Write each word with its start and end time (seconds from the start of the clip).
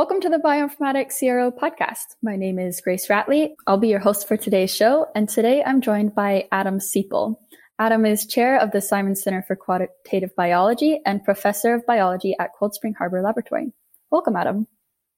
Welcome 0.00 0.22
to 0.22 0.30
the 0.30 0.38
Bioinformatics 0.38 1.18
CRO 1.18 1.50
podcast. 1.50 2.16
My 2.22 2.34
name 2.34 2.58
is 2.58 2.80
Grace 2.80 3.08
Ratley. 3.08 3.50
I'll 3.66 3.76
be 3.76 3.88
your 3.88 3.98
host 3.98 4.26
for 4.26 4.38
today's 4.38 4.74
show, 4.74 5.04
and 5.14 5.28
today 5.28 5.62
I'm 5.62 5.82
joined 5.82 6.14
by 6.14 6.48
Adam 6.50 6.78
Siepel. 6.78 7.36
Adam 7.78 8.06
is 8.06 8.26
chair 8.26 8.58
of 8.58 8.70
the 8.70 8.80
Simons 8.80 9.22
Center 9.22 9.44
for 9.46 9.56
Quantitative 9.56 10.34
Biology 10.34 11.02
and 11.04 11.22
professor 11.22 11.74
of 11.74 11.84
biology 11.84 12.34
at 12.40 12.48
Cold 12.58 12.74
Spring 12.74 12.94
Harbor 12.96 13.20
Laboratory. 13.20 13.74
Welcome, 14.10 14.36
Adam. 14.36 14.66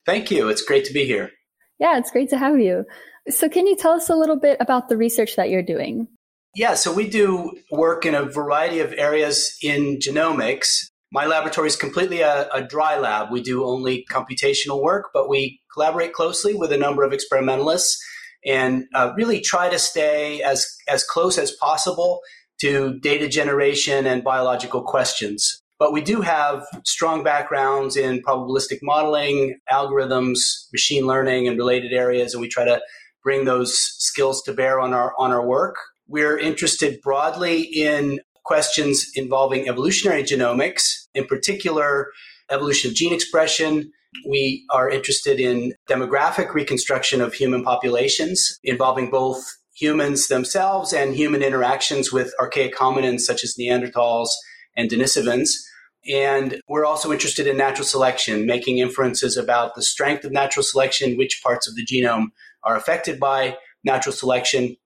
Thank 0.05 0.33
you. 0.33 0.49
It's 0.49 0.65
great 0.65 0.85
to 0.87 0.93
be 0.93 1.05
here. 1.05 1.31
Yeah, 1.79 1.99
it's 1.99 2.11
great 2.11 2.31
to 2.31 2.37
have 2.37 2.59
you. 2.59 2.85
So, 3.29 3.49
can 3.49 3.69
you 3.69 3.77
tell 3.77 3.93
us 3.93 4.11
a 4.11 4.17
little 4.17 4.41
bit 4.41 4.57
about 4.59 4.89
the 4.89 4.97
research 4.97 5.37
that 5.37 5.49
you're 5.49 5.63
doing? 5.63 6.09
Yeah, 6.57 6.75
so 6.75 6.93
we 6.93 7.09
do 7.09 7.53
work 7.71 8.05
in 8.05 8.17
a 8.17 8.25
variety 8.25 8.81
of 8.81 8.93
areas 8.95 9.57
in 9.63 9.99
genomics. 9.99 10.89
My 11.13 11.27
laboratory 11.27 11.69
is 11.69 11.77
completely 11.77 12.23
a, 12.23 12.49
a, 12.55 12.63
dry 12.63 12.99
lab. 12.99 13.31
We 13.31 13.43
do 13.43 13.67
only 13.67 14.07
computational 14.11 14.83
work, 14.83 15.11
but 15.13 15.29
we 15.29 15.61
collaborate 15.75 16.15
closely 16.15 16.55
with 16.55 16.73
a 16.73 16.79
number 16.79 17.05
of 17.05 17.13
experimentalists 17.13 18.03
and 18.47 18.85
uh, 18.95 19.13
really 19.15 19.39
try 19.41 19.69
to 19.69 19.79
stay 19.79 20.41
as, 20.41 20.67
as 20.89 21.05
close 21.05 21.37
as 21.37 21.53
possible 21.53 22.21
to 22.63 22.99
data 23.01 23.29
generation 23.29 24.07
and 24.07 24.25
biological 24.25 24.83
questions. 24.83 25.61
But 25.79 25.93
we 25.93 26.01
do 26.01 26.23
have 26.23 26.65
strong 26.85 27.23
backgrounds 27.23 27.95
in 27.95 28.23
probabilistic 28.23 28.79
modeling, 28.83 29.59
algorithms, 29.71 30.39
machine 30.73 31.07
learning, 31.07 31.47
and 31.47 31.59
related 31.59 31.93
areas, 31.93 32.33
and 32.33 32.41
we 32.41 32.49
try 32.49 32.65
to 32.65 32.81
bring 33.23 33.45
those 33.45 33.77
skills 33.99 34.43
to 34.45 34.55
bear 34.55 34.81
on 34.81 34.95
our 34.95 35.13
on 35.19 35.31
our 35.31 35.45
work. 35.45 35.77
We're 36.09 36.39
interested 36.39 37.01
broadly 37.03 37.63
in 37.63 38.21
questions 38.45 39.11
involving 39.15 39.69
evolutionary 39.69 40.23
genomics, 40.23 41.07
in 41.15 41.27
particular 41.27 42.13
evolution 42.51 42.91
of 42.91 42.97
gene 42.97 43.15
expression. 43.15 43.91
We 44.29 44.65
are 44.71 44.91
interested 44.91 45.41
in 45.41 45.75
demographic 45.89 46.53
reconstruction 46.55 47.21
of 47.21 47.35
human 47.35 47.65
populations 47.65 48.59
involving 48.63 49.11
both 49.11 49.43
humans 49.75 50.29
themselves 50.29 50.93
and 50.93 51.15
human 51.15 51.43
interactions 51.43 52.13
with 52.13 52.35
archaic 52.39 52.77
hominins 52.77 53.21
such 53.21 53.43
as 53.43 53.57
Neanderthals 53.59 54.29
and 54.77 54.91
Denisovans. 54.91 55.51
And 56.07 56.61
we're 56.69 56.85
also 56.85 57.13
interested 57.13 57.47
in 57.47 57.57
natural 57.57 57.87
selection, 57.87 58.45
making 58.45 58.79
inferences 58.79 59.37
about 59.37 59.75
the 59.75 59.83
strength 59.83 60.25
of 60.25 60.33
natural 60.33 60.65
selection, 60.65 61.17
which 61.17 61.41
parts 61.43 61.69
of 61.69 61.77
the 61.77 61.87
genome 61.87 62.27
are 62.65 62.77
affected 62.77 63.21
by 63.21 63.57
natural 63.85 64.13
selection, 64.13 64.77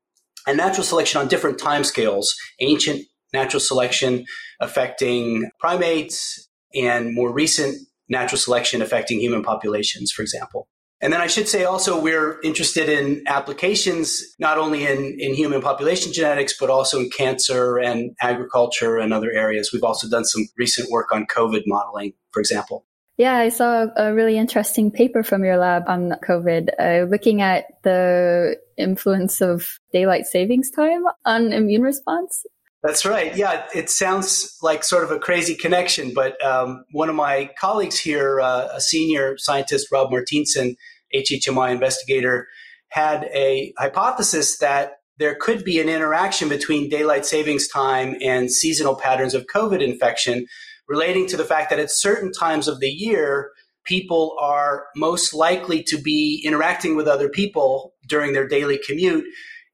and 0.47 0.57
natural 0.57 0.85
selection 0.85 1.21
on 1.21 1.29
different 1.29 1.59
timescales, 1.59 2.27
ancient 2.61 3.03
natural 3.41 3.61
selection 3.61 4.25
affecting 4.61 5.51
primates, 5.61 6.49
and 6.75 7.15
more 7.15 7.33
recent 7.33 7.77
natural 8.09 8.39
selection 8.39 8.83
affecting 8.83 9.21
human 9.21 9.43
populations, 9.43 10.13
for 10.13 10.23
example. 10.23 10.69
And 11.01 11.13
then 11.13 11.21
I 11.21 11.27
should 11.27 11.49
say 11.49 11.65
also 11.65 12.01
we're 12.01 12.41
interested 12.43 12.89
in 12.89 13.23
applications 13.27 14.23
not 14.39 14.57
only 14.57 14.87
in, 14.87 15.17
in 15.19 15.35
human 15.35 15.61
population 15.61 16.13
genetics, 16.13 16.57
but 16.59 16.71
also 16.71 17.01
in 17.01 17.11
cancer 17.11 17.77
and 17.79 18.17
agriculture 18.21 18.97
and 18.97 19.13
other 19.13 19.31
areas. 19.31 19.73
We've 19.73 19.85
also 19.85 20.09
done 20.09 20.25
some 20.25 20.47
recent 20.57 20.91
work 20.91 21.13
on 21.13 21.27
COVID 21.27 21.65
modeling, 21.67 22.15
for 22.33 22.41
example. 22.41 22.87
Yeah, 23.19 23.37
I 23.37 23.51
saw 23.51 23.87
a 23.97 24.13
really 24.13 24.37
interesting 24.37 24.91
paper 24.91 25.23
from 25.23 25.45
your 25.45 25.57
lab 25.57 25.85
on 25.87 26.15
COVID, 26.27 26.69
uh, 26.79 27.07
looking 27.11 27.41
at 27.41 27.65
the 27.83 28.57
influence 28.77 29.41
of 29.41 29.79
daylight 29.93 30.27
savings 30.27 30.71
time 30.71 31.05
on 31.25 31.53
immune 31.53 31.83
response. 31.83 32.45
That's 32.87 33.05
right. 33.05 33.37
Yeah, 33.37 33.67
it 33.75 33.91
sounds 33.91 34.57
like 34.63 34.85
sort 34.85 35.03
of 35.03 35.11
a 35.11 35.19
crazy 35.19 35.57
connection, 35.57 36.15
but 36.15 36.43
um, 36.45 36.85
one 36.93 37.09
of 37.09 37.17
my 37.17 37.51
colleagues 37.59 37.99
here, 37.99 38.41
uh, 38.41 38.69
a 38.73 38.81
senior 38.81 39.37
scientist, 39.39 39.91
Rob 39.91 40.13
Martienssen, 40.13 40.77
HHMI 41.13 41.73
investigator, 41.73 42.47
had 42.91 43.25
a 43.35 43.73
hypothesis 43.77 44.59
that 44.59 45.01
there 45.19 45.35
could 45.35 45.65
be 45.65 45.81
an 45.81 45.89
interaction 45.89 46.49
between 46.49 46.89
daylight 46.89 47.27
savings 47.27 47.67
time 47.67 48.15
and 48.23 48.53
seasonal 48.53 48.95
patterns 48.95 49.35
of 49.35 49.47
COVID 49.53 49.83
infection 49.83 50.47
relating 50.87 51.27
to 51.27 51.37
the 51.37 51.45
fact 51.45 51.71
that 51.71 51.81
at 51.81 51.91
certain 51.91 52.31
times 52.31 52.69
of 52.69 52.79
the 52.79 52.89
year, 52.89 53.51
people 53.85 54.37
are 54.41 54.85
most 54.95 55.35
likely 55.35 55.83
to 55.83 56.01
be 56.01 56.41
interacting 56.45 56.95
with 56.95 57.09
other 57.09 57.29
people 57.29 57.95
during 58.07 58.33
their 58.33 58.47
daily 58.47 58.79
commute 58.87 59.25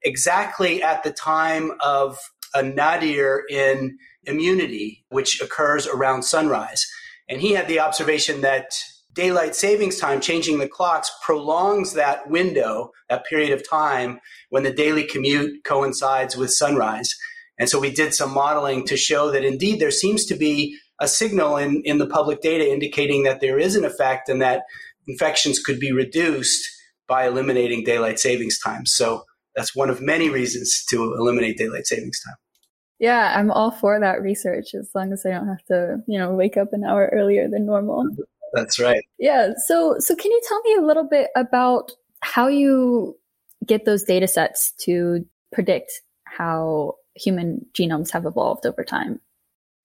exactly 0.01 0.81
at 0.81 1.03
the 1.03 1.11
time 1.11 1.73
of 1.79 2.17
a 2.53 2.63
nadir 2.63 3.43
in 3.49 3.97
immunity, 4.25 5.05
which 5.09 5.41
occurs 5.41 5.87
around 5.87 6.23
sunrise. 6.23 6.85
And 7.29 7.41
he 7.41 7.53
had 7.53 7.67
the 7.67 7.79
observation 7.79 8.41
that 8.41 8.71
daylight 9.13 9.55
savings 9.55 9.97
time, 9.97 10.21
changing 10.21 10.59
the 10.59 10.67
clocks, 10.67 11.11
prolongs 11.23 11.93
that 11.93 12.29
window, 12.29 12.91
that 13.09 13.25
period 13.25 13.51
of 13.51 13.67
time 13.67 14.19
when 14.49 14.63
the 14.63 14.73
daily 14.73 15.03
commute 15.03 15.63
coincides 15.63 16.35
with 16.35 16.51
sunrise. 16.51 17.13
And 17.59 17.69
so 17.69 17.79
we 17.79 17.91
did 17.91 18.13
some 18.13 18.33
modeling 18.33 18.85
to 18.85 18.97
show 18.97 19.29
that 19.31 19.45
indeed 19.45 19.79
there 19.79 19.91
seems 19.91 20.25
to 20.25 20.35
be 20.35 20.77
a 20.99 21.07
signal 21.07 21.57
in, 21.57 21.81
in 21.85 21.97
the 21.97 22.07
public 22.07 22.41
data 22.41 22.69
indicating 22.71 23.23
that 23.23 23.41
there 23.41 23.59
is 23.59 23.75
an 23.75 23.85
effect 23.85 24.29
and 24.29 24.41
that 24.41 24.63
infections 25.07 25.59
could 25.59 25.79
be 25.79 25.91
reduced 25.91 26.67
by 27.07 27.27
eliminating 27.27 27.83
daylight 27.83 28.19
savings 28.19 28.57
time. 28.59 28.85
So 28.85 29.23
that's 29.55 29.75
one 29.75 29.89
of 29.89 30.01
many 30.01 30.29
reasons 30.29 30.83
to 30.89 31.13
eliminate 31.13 31.57
daylight 31.57 31.85
savings 31.85 32.19
time. 32.23 32.35
Yeah, 33.03 33.33
I'm 33.37 33.51
all 33.51 33.69
for 33.69 33.99
that 33.99 34.21
research 34.21 34.73
as 34.73 34.89
long 34.95 35.11
as 35.11 35.25
I 35.25 35.31
don't 35.31 35.49
have 35.49 35.65
to, 35.65 36.01
you 36.07 36.17
know, 36.17 36.31
wake 36.31 36.55
up 36.55 36.71
an 36.71 36.85
hour 36.85 37.09
earlier 37.11 37.49
than 37.49 37.65
normal. 37.65 38.07
That's 38.53 38.79
right. 38.79 39.03
Yeah. 39.19 39.49
So 39.65 39.97
so 39.99 40.15
can 40.15 40.31
you 40.31 40.41
tell 40.47 40.61
me 40.61 40.75
a 40.75 40.87
little 40.87 41.03
bit 41.03 41.29
about 41.35 41.91
how 42.21 42.47
you 42.47 43.17
get 43.67 43.83
those 43.83 44.03
data 44.03 44.25
sets 44.25 44.71
to 44.85 45.25
predict 45.51 45.91
how 46.23 46.93
human 47.13 47.65
genomes 47.77 48.09
have 48.11 48.25
evolved 48.25 48.65
over 48.65 48.85
time? 48.85 49.19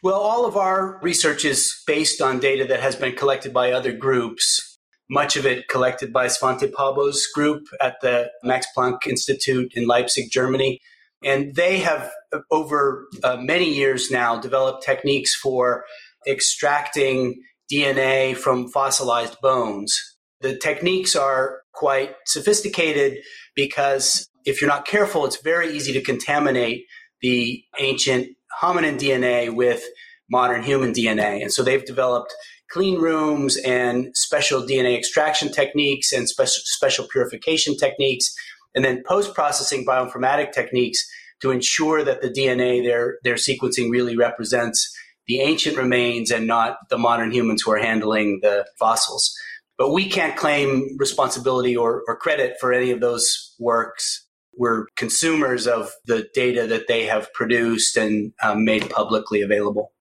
Well, 0.00 0.20
all 0.20 0.46
of 0.46 0.56
our 0.56 1.00
research 1.02 1.44
is 1.44 1.82
based 1.88 2.22
on 2.22 2.38
data 2.38 2.66
that 2.66 2.78
has 2.78 2.94
been 2.94 3.16
collected 3.16 3.52
by 3.52 3.72
other 3.72 3.90
groups. 3.90 4.78
Much 5.10 5.36
of 5.36 5.44
it 5.44 5.66
collected 5.66 6.12
by 6.12 6.26
Svante 6.26 6.70
Pääbo's 6.70 7.26
group 7.34 7.66
at 7.80 8.00
the 8.00 8.30
Max 8.44 8.68
Planck 8.76 9.08
Institute 9.08 9.72
in 9.74 9.88
Leipzig, 9.88 10.30
Germany. 10.30 10.80
And 11.24 11.54
they 11.54 11.78
have, 11.78 12.10
over 12.50 13.06
uh, 13.24 13.36
many 13.38 13.72
years 13.72 14.10
now, 14.10 14.38
developed 14.38 14.84
techniques 14.84 15.34
for 15.34 15.84
extracting 16.26 17.42
DNA 17.72 18.36
from 18.36 18.68
fossilized 18.68 19.40
bones. 19.40 19.98
The 20.40 20.56
techniques 20.56 21.16
are 21.16 21.60
quite 21.72 22.14
sophisticated 22.26 23.18
because 23.56 24.28
if 24.44 24.60
you're 24.60 24.70
not 24.70 24.86
careful, 24.86 25.26
it's 25.26 25.42
very 25.42 25.74
easy 25.74 25.92
to 25.92 26.00
contaminate 26.00 26.84
the 27.20 27.62
ancient 27.78 28.28
hominin 28.62 28.98
DNA 28.98 29.54
with 29.54 29.82
modern 30.30 30.62
human 30.62 30.92
DNA. 30.92 31.42
And 31.42 31.52
so 31.52 31.62
they've 31.62 31.84
developed 31.84 32.34
clean 32.70 33.00
rooms 33.00 33.56
and 33.56 34.10
special 34.14 34.62
DNA 34.62 34.96
extraction 34.96 35.50
techniques 35.50 36.12
and 36.12 36.28
special, 36.28 36.62
special 36.64 37.06
purification 37.10 37.76
techniques, 37.76 38.32
and 38.74 38.84
then 38.84 39.02
post 39.06 39.34
processing 39.34 39.84
bioinformatic 39.86 40.52
techniques 40.52 41.04
to 41.40 41.50
ensure 41.50 42.04
that 42.04 42.20
the 42.20 42.28
DNA 42.28 42.82
they're, 42.82 43.18
they're 43.22 43.34
sequencing 43.34 43.90
really 43.90 44.16
represents 44.16 44.94
the 45.26 45.40
ancient 45.40 45.76
remains 45.76 46.30
and 46.30 46.46
not 46.46 46.76
the 46.90 46.98
modern 46.98 47.30
humans 47.30 47.62
who 47.62 47.70
are 47.70 47.78
handling 47.78 48.40
the 48.42 48.66
fossils. 48.78 49.32
But 49.76 49.92
we 49.92 50.08
can't 50.08 50.36
claim 50.36 50.96
responsibility 50.98 51.76
or, 51.76 52.02
or 52.08 52.16
credit 52.16 52.56
for 52.60 52.72
any 52.72 52.90
of 52.90 53.00
those 53.00 53.54
works 53.58 54.26
we're 54.58 54.86
consumers 54.96 55.66
of 55.66 55.92
the 56.04 56.28
data 56.34 56.66
that 56.66 56.88
they 56.88 57.06
have 57.06 57.32
produced 57.32 57.96
and 57.96 58.32
um, 58.42 58.64
made 58.64 58.90
publicly 58.90 59.40
available. 59.40 59.92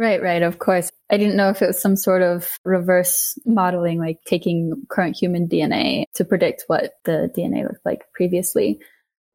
Right, 0.00 0.22
right, 0.22 0.42
of 0.42 0.58
course. 0.58 0.90
I 1.10 1.18
didn't 1.18 1.36
know 1.36 1.50
if 1.50 1.60
it 1.60 1.66
was 1.66 1.82
some 1.82 1.94
sort 1.94 2.22
of 2.22 2.48
reverse 2.64 3.38
modeling, 3.44 3.98
like 3.98 4.16
taking 4.24 4.72
current 4.88 5.14
human 5.14 5.46
DNA 5.46 6.04
to 6.14 6.24
predict 6.24 6.64
what 6.68 6.94
the 7.04 7.30
DNA 7.36 7.64
looked 7.64 7.84
like 7.84 8.04
previously. 8.14 8.80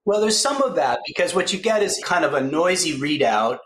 Well, 0.05 0.21
there's 0.21 0.39
some 0.39 0.63
of 0.63 0.73
that 0.75 1.01
because 1.05 1.35
what 1.35 1.53
you 1.53 1.59
get 1.59 1.83
is 1.83 2.01
kind 2.03 2.25
of 2.25 2.33
a 2.33 2.41
noisy 2.41 2.97
readout 2.97 3.59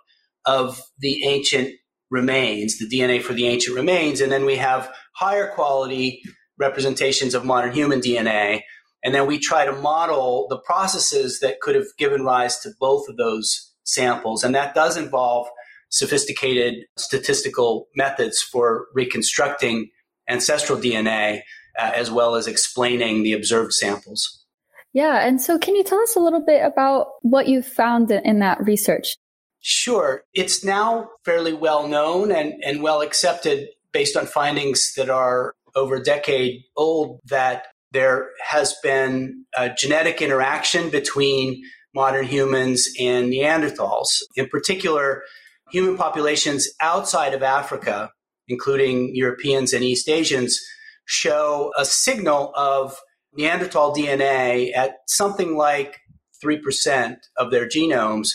of 0.46 0.82
the 1.00 1.26
ancient 1.26 1.70
remains, 2.12 2.78
the 2.80 2.90
DNA 2.90 3.22
for 3.22 3.32
the 3.32 3.48
ancient 3.48 3.78
remains, 3.78 4.20
and 4.20 4.30
then 4.30 4.44
we 4.46 4.58
have 4.58 4.92
higher 5.16 5.48
quality 5.56 6.22
representations 6.58 7.34
of 7.34 7.46
modern 7.46 7.74
human 7.74 8.02
DNA 8.02 8.64
and 9.04 9.16
then 9.16 9.28
we 9.28 9.40
try 9.40 9.66
to 9.66 9.72
model 9.72 10.48
the 10.50 10.60
processes 10.60 11.40
that 11.40 11.62
could 11.62 11.76
have 11.76 11.88
given 11.98 12.24
rise 12.24 12.60
to 12.60 12.72
both 12.80 13.08
of 13.08 13.18
those 13.18 13.74
samples. 13.84 14.44
And 14.44 14.54
that 14.56 14.76
does 14.76 14.98
involve 14.98 15.48
sophisticated 15.90 16.86
statistical 16.98 17.88
methods 17.96 18.42
for 18.42 18.88
reconstructing 18.94 19.90
ancestral 20.28 20.80
DNA 20.80 21.42
uh, 21.78 21.92
as 21.96 22.12
well 22.12 22.36
as 22.36 22.48
explaining 22.48 23.24
the 23.24 23.34
observed 23.34 23.74
samples. 23.74 24.46
Yeah. 24.94 25.26
And 25.26 25.42
so, 25.42 25.58
can 25.60 25.76
you 25.76 25.84
tell 25.84 26.00
us 26.00 26.16
a 26.16 26.20
little 26.20 26.44
bit 26.44 26.64
about 26.64 27.08
what 27.22 27.48
you 27.48 27.62
found 27.62 28.12
in 28.12 28.40
that 28.40 28.64
research? 28.64 29.18
Sure. 29.62 30.24
It's 30.34 30.64
now 30.64 31.10
fairly 31.26 31.54
well 31.54 31.88
known 31.88 32.32
and, 32.32 32.54
and 32.64 32.82
well 32.82 33.02
accepted 33.02 33.68
based 33.92 34.16
on 34.16 34.26
findings 34.26 34.94
that 34.96 35.10
are 35.10 35.54
over 35.76 35.96
a 35.96 36.04
decade 36.04 36.64
old 36.76 37.20
that 37.26 37.68
there 37.92 38.30
has 38.48 38.76
been 38.82 39.46
a 39.58 39.70
genetic 39.70 40.22
interaction 40.22 40.90
between 40.90 41.62
modern 41.94 42.26
humans 42.26 42.88
and 43.00 43.32
Neanderthals. 43.32 44.08
In 44.36 44.48
particular, 44.48 45.24
human 45.72 45.98
populations 45.98 46.68
outside 46.82 47.34
of 47.34 47.44
Africa, 47.44 48.12
including 48.48 49.16
Europeans 49.16 49.74
and 49.74 49.84
East 49.84 50.10
Asians, 50.10 50.60
show 51.06 51.72
a 51.78 51.86
signal 51.86 52.52
of 52.56 52.98
Neanderthal 53.34 53.94
DNA 53.94 54.76
at 54.76 54.94
something 55.08 55.56
like 55.56 55.98
3% 56.44 57.18
of 57.38 57.52
their 57.52 57.68
genomes 57.68 58.30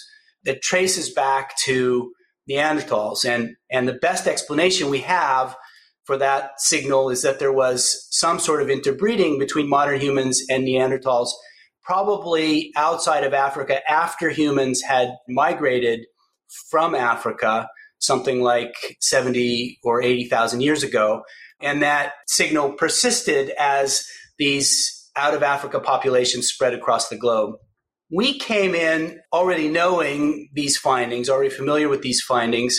that 0.45 0.63
traces 0.63 1.13
back 1.13 1.57
to 1.65 2.13
Neanderthals. 2.51 3.25
And, 3.25 3.57
and 3.71 3.89
the 3.89 3.95
best 3.95 4.27
explanation 4.27 4.91
we 4.91 5.01
have 5.01 5.57
for 6.05 6.19
that 6.19 6.61
signal 6.61 7.11
is 7.11 7.23
that 7.23 7.39
there 7.39 7.53
was 7.53 8.07
some 8.11 8.39
sort 8.39 8.61
of 8.61 8.69
interbreeding 8.69 9.39
between 9.39 9.69
modern 9.69 10.01
humans 10.01 10.43
and 10.51 10.65
Neanderthals, 10.65 11.31
probably 11.83 12.73
outside 12.77 13.25
of 13.25 13.33
Africa 13.33 13.81
after 13.91 14.31
humans 14.31 14.83
had 14.83 15.15
migrated 15.29 16.07
from 16.71 16.95
Africa, 16.95 17.69
something 17.99 18.43
like 18.43 18.75
70 19.01 19.79
or 19.83 20.03
80,000 20.03 20.61
years 20.61 20.83
ago. 20.83 21.23
And 21.61 21.83
that 21.83 22.13
signal 22.27 22.73
persisted 22.73 23.51
as 23.59 24.07
these 24.39 25.11
out 25.17 25.35
of 25.35 25.43
Africa 25.43 25.81
populations 25.81 26.49
spread 26.49 26.75
across 26.75 27.09
the 27.09 27.17
globe. 27.17 27.55
We 28.11 28.39
came 28.39 28.75
in 28.75 29.21
already 29.33 29.69
knowing 29.69 30.49
these 30.53 30.77
findings, 30.77 31.29
already 31.29 31.51
familiar 31.51 31.89
with 31.89 32.03
these 32.03 32.21
findings, 32.21 32.79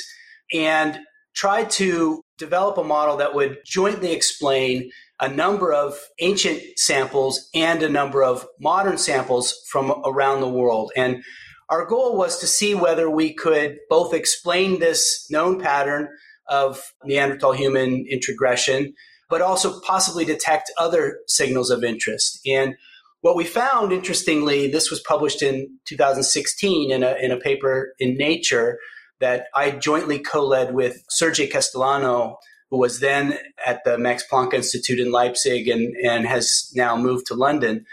and 0.53 0.99
tried 1.35 1.69
to 1.69 2.21
develop 2.37 2.77
a 2.77 2.83
model 2.83 3.17
that 3.17 3.33
would 3.33 3.57
jointly 3.65 4.11
explain 4.11 4.91
a 5.21 5.27
number 5.27 5.73
of 5.73 5.97
ancient 6.19 6.61
samples 6.77 7.49
and 7.53 7.81
a 7.81 7.89
number 7.89 8.23
of 8.23 8.45
modern 8.59 8.97
samples 8.97 9.53
from 9.71 9.91
around 10.05 10.41
the 10.41 10.49
world. 10.49 10.91
And 10.95 11.23
our 11.69 11.85
goal 11.85 12.15
was 12.15 12.39
to 12.39 12.47
see 12.47 12.75
whether 12.75 13.09
we 13.09 13.33
could 13.33 13.77
both 13.89 14.13
explain 14.13 14.79
this 14.79 15.25
known 15.29 15.59
pattern 15.59 16.09
of 16.47 16.81
Neanderthal 17.03 17.53
human 17.53 18.05
introgression, 18.07 18.93
but 19.29 19.41
also 19.41 19.79
possibly 19.81 20.25
detect 20.25 20.71
other 20.77 21.19
signals 21.27 21.71
of 21.71 21.83
interest. 21.83 22.39
And 22.45 22.75
what 23.21 23.35
we 23.35 23.43
found, 23.43 23.91
interestingly, 23.91 24.69
this 24.69 24.91
was 24.91 24.99
published 24.99 25.41
in 25.41 25.79
2016 25.85 26.91
in 26.91 27.01
a, 27.01 27.15
in 27.15 27.31
a 27.31 27.39
paper 27.39 27.95
in 27.97 28.15
Nature 28.15 28.77
that 29.19 29.47
I 29.55 29.71
jointly 29.71 30.19
co 30.19 30.45
led 30.45 30.75
with 30.75 31.03
Sergi 31.09 31.47
Castellano, 31.47 32.37
who 32.69 32.77
was 32.77 32.99
then 32.99 33.39
at 33.65 33.83
the 33.83 33.97
Max 33.97 34.23
Planck 34.31 34.53
Institute 34.53 34.99
in 34.99 35.11
Leipzig 35.11 35.67
and, 35.67 35.95
and 36.05 36.27
has 36.27 36.71
now 36.75 36.95
moved 36.95 37.25
to 37.27 37.33
London. 37.33 37.85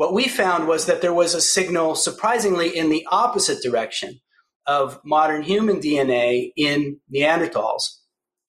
What 0.00 0.14
we 0.14 0.28
found 0.28 0.66
was 0.66 0.86
that 0.86 1.02
there 1.02 1.12
was 1.12 1.34
a 1.34 1.42
signal, 1.42 1.94
surprisingly, 1.94 2.74
in 2.74 2.88
the 2.88 3.06
opposite 3.10 3.62
direction 3.62 4.18
of 4.66 4.98
modern 5.04 5.42
human 5.42 5.78
DNA 5.78 6.52
in 6.56 7.00
Neanderthals. 7.14 7.82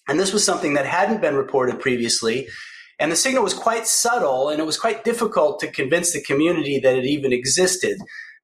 And 0.08 0.18
this 0.18 0.32
was 0.32 0.46
something 0.46 0.76
that 0.76 0.86
hadn't 0.86 1.20
been 1.20 1.36
reported 1.36 1.82
previously. 1.82 2.48
And 3.02 3.12
the 3.12 3.18
signal 3.18 3.44
was 3.44 3.54
quite 3.54 3.86
subtle, 3.86 4.48
and 4.48 4.62
it 4.62 4.66
was 4.66 4.80
quite 4.80 5.04
difficult 5.04 5.60
to 5.60 5.70
convince 5.70 6.14
the 6.14 6.22
community 6.22 6.80
that 6.80 6.96
it 6.96 7.04
even 7.04 7.34
existed. 7.34 7.98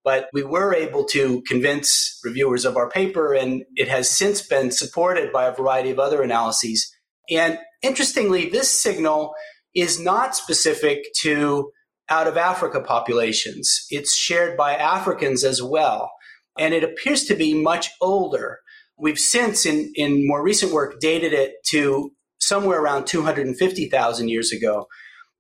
But 0.04 0.28
we 0.34 0.44
were 0.44 0.76
able 0.76 1.06
to 1.06 1.42
convince 1.44 2.20
reviewers 2.26 2.66
of 2.66 2.76
our 2.76 2.90
paper, 2.90 3.34
and 3.34 3.64
it 3.78 3.88
has 3.88 4.10
since 4.10 4.46
been 4.46 4.70
supported 4.70 5.32
by 5.32 5.46
a 5.46 5.56
variety 5.56 5.92
of 5.92 6.00
other 6.00 6.22
analyses. 6.22 6.94
And 7.30 7.58
interestingly, 7.82 8.50
this 8.50 8.70
signal 8.70 9.34
is 9.74 9.98
not 9.98 10.36
specific 10.36 11.06
to 11.22 11.72
out 12.10 12.28
of 12.28 12.38
Africa 12.38 12.82
populations. 12.82 13.86
It's 13.90 14.16
shared 14.16 14.58
by 14.58 14.76
Africans 14.76 15.44
as 15.44 15.62
well. 15.62 16.12
And 16.58 16.74
it 16.74 16.84
appears 16.84 17.26
to 17.26 17.36
be 17.36 17.54
much 17.54 17.90
older. 18.02 18.60
We've 18.98 19.20
since, 19.20 19.66
in, 19.66 19.92
in 19.96 20.28
more 20.28 20.44
recent 20.44 20.72
work, 20.72 21.00
dated 21.00 21.34
it 21.34 21.54
to 21.70 22.12
somewhere 22.40 22.82
around 22.82 23.06
250,000 23.06 24.30
years 24.30 24.52
ago. 24.52 24.88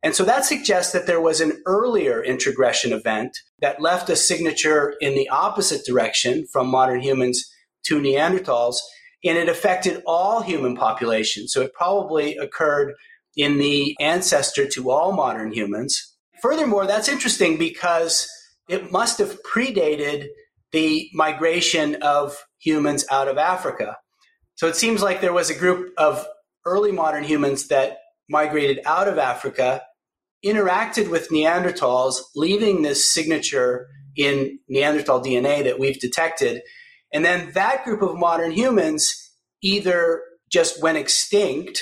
And 0.03 0.13
so 0.13 0.23
that 0.25 0.45
suggests 0.45 0.93
that 0.93 1.07
there 1.07 1.21
was 1.21 1.41
an 1.41 1.61
earlier 1.65 2.21
introgression 2.21 2.93
event 2.93 3.37
that 3.61 3.81
left 3.81 4.09
a 4.09 4.15
signature 4.15 4.93
in 5.01 5.15
the 5.15 5.27
opposite 5.29 5.85
direction 5.85 6.45
from 6.51 6.67
modern 6.67 7.01
humans 7.01 7.43
to 7.87 7.99
Neanderthals, 7.99 8.75
and 9.23 9.37
it 9.37 9.49
affected 9.49 10.03
all 10.05 10.41
human 10.41 10.75
populations. 10.75 11.51
So 11.51 11.61
it 11.61 11.73
probably 11.73 12.37
occurred 12.37 12.93
in 13.35 13.57
the 13.57 13.95
ancestor 13.99 14.67
to 14.67 14.91
all 14.91 15.13
modern 15.13 15.51
humans. 15.51 16.15
Furthermore, 16.42 16.86
that's 16.88 17.10
interesting 17.10 17.57
because 17.57 18.28
it 18.69 18.92
must 18.92 19.18
have 19.19 19.38
predated 19.44 20.28
the 20.72 21.10
migration 21.13 21.95
of 22.01 22.36
humans 22.60 23.06
out 23.10 23.28
of 23.28 23.38
Africa. 23.38 23.98
So 24.56 24.68
it 24.68 24.75
seems 24.75 25.01
like 25.01 25.22
there 25.22 25.34
was 25.34 25.50
a 25.50 25.57
group 25.57 25.94
of 25.98 26.25
early 26.66 26.92
modern 26.92 27.24
humans 27.24 27.68
that 27.68 27.98
migrated 28.30 28.80
out 28.86 29.07
of 29.07 29.18
Africa, 29.18 29.81
interacted 30.45 31.10
with 31.10 31.30
Neanderthals, 31.30 32.18
leaving 32.36 32.81
this 32.81 33.12
signature 33.12 33.88
in 34.16 34.60
Neanderthal 34.68 35.24
DNA 35.24 35.63
that 35.63 35.80
we've 35.80 36.00
detected. 36.00 36.62
And 37.13 37.24
then 37.24 37.51
that 37.54 37.86
group 37.86 38.01
of 38.01 38.18
modern 38.18 38.51
humans 38.51 39.31
either 39.62 40.22
just 40.51 40.81
went 40.81 40.98
extinct 40.98 41.81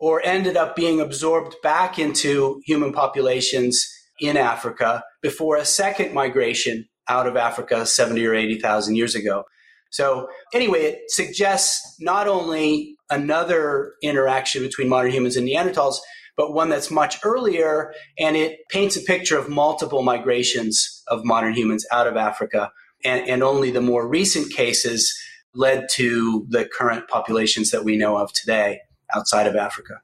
or 0.00 0.24
ended 0.24 0.56
up 0.56 0.74
being 0.74 1.00
absorbed 1.00 1.54
back 1.62 1.98
into 1.98 2.60
human 2.64 2.92
populations 2.92 3.86
in 4.18 4.36
Africa 4.36 5.04
before 5.22 5.56
a 5.56 5.64
second 5.64 6.12
migration 6.14 6.86
out 7.08 7.26
of 7.26 7.36
Africa 7.36 7.84
70 7.84 8.26
or 8.26 8.34
80,000 8.34 8.96
years 8.96 9.14
ago. 9.14 9.44
So, 9.90 10.28
anyway, 10.54 10.82
it 10.82 10.98
suggests 11.08 11.96
not 12.00 12.28
only 12.28 12.96
another 13.10 13.94
interaction 14.02 14.62
between 14.62 14.88
modern 14.88 15.10
humans 15.10 15.36
and 15.36 15.46
Neanderthals, 15.46 15.96
but 16.36 16.54
one 16.54 16.70
that's 16.70 16.90
much 16.90 17.18
earlier, 17.24 17.92
and 18.18 18.36
it 18.36 18.60
paints 18.70 18.96
a 18.96 19.02
picture 19.02 19.36
of 19.36 19.48
multiple 19.48 20.02
migrations 20.02 21.02
of 21.08 21.24
modern 21.24 21.54
humans 21.54 21.84
out 21.92 22.06
of 22.06 22.16
Africa. 22.16 22.70
And, 23.04 23.28
and 23.28 23.42
only 23.42 23.70
the 23.70 23.80
more 23.80 24.06
recent 24.06 24.52
cases 24.52 25.12
led 25.54 25.88
to 25.94 26.46
the 26.48 26.66
current 26.66 27.08
populations 27.08 27.70
that 27.72 27.84
we 27.84 27.96
know 27.96 28.16
of 28.16 28.32
today 28.32 28.78
outside 29.14 29.46
of 29.46 29.56
Africa. 29.56 30.00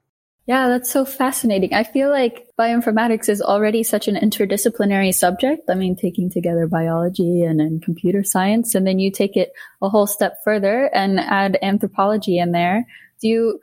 Yeah, 0.47 0.69
that's 0.69 0.89
so 0.89 1.03
fascinating. 1.03 1.73
I 1.73 1.83
feel 1.83 2.09
like 2.09 2.47
bioinformatics 2.57 3.27
is 3.27 3.41
already 3.41 3.83
such 3.83 4.07
an 4.07 4.15
interdisciplinary 4.15 5.13
subject. 5.13 5.69
I 5.69 5.75
mean, 5.75 5.97
taking 5.97 6.29
together 6.29 6.67
biology 6.67 7.43
and, 7.43 7.59
and 7.59 7.83
computer 7.83 8.23
science, 8.23 8.73
and 8.73 8.87
then 8.87 8.97
you 8.97 9.11
take 9.11 9.35
it 9.35 9.51
a 9.81 9.89
whole 9.89 10.07
step 10.07 10.37
further 10.45 10.89
and 10.93 11.19
add 11.19 11.59
anthropology 11.61 12.37
in 12.39 12.53
there. 12.53 12.85
Do 13.21 13.27
you 13.27 13.59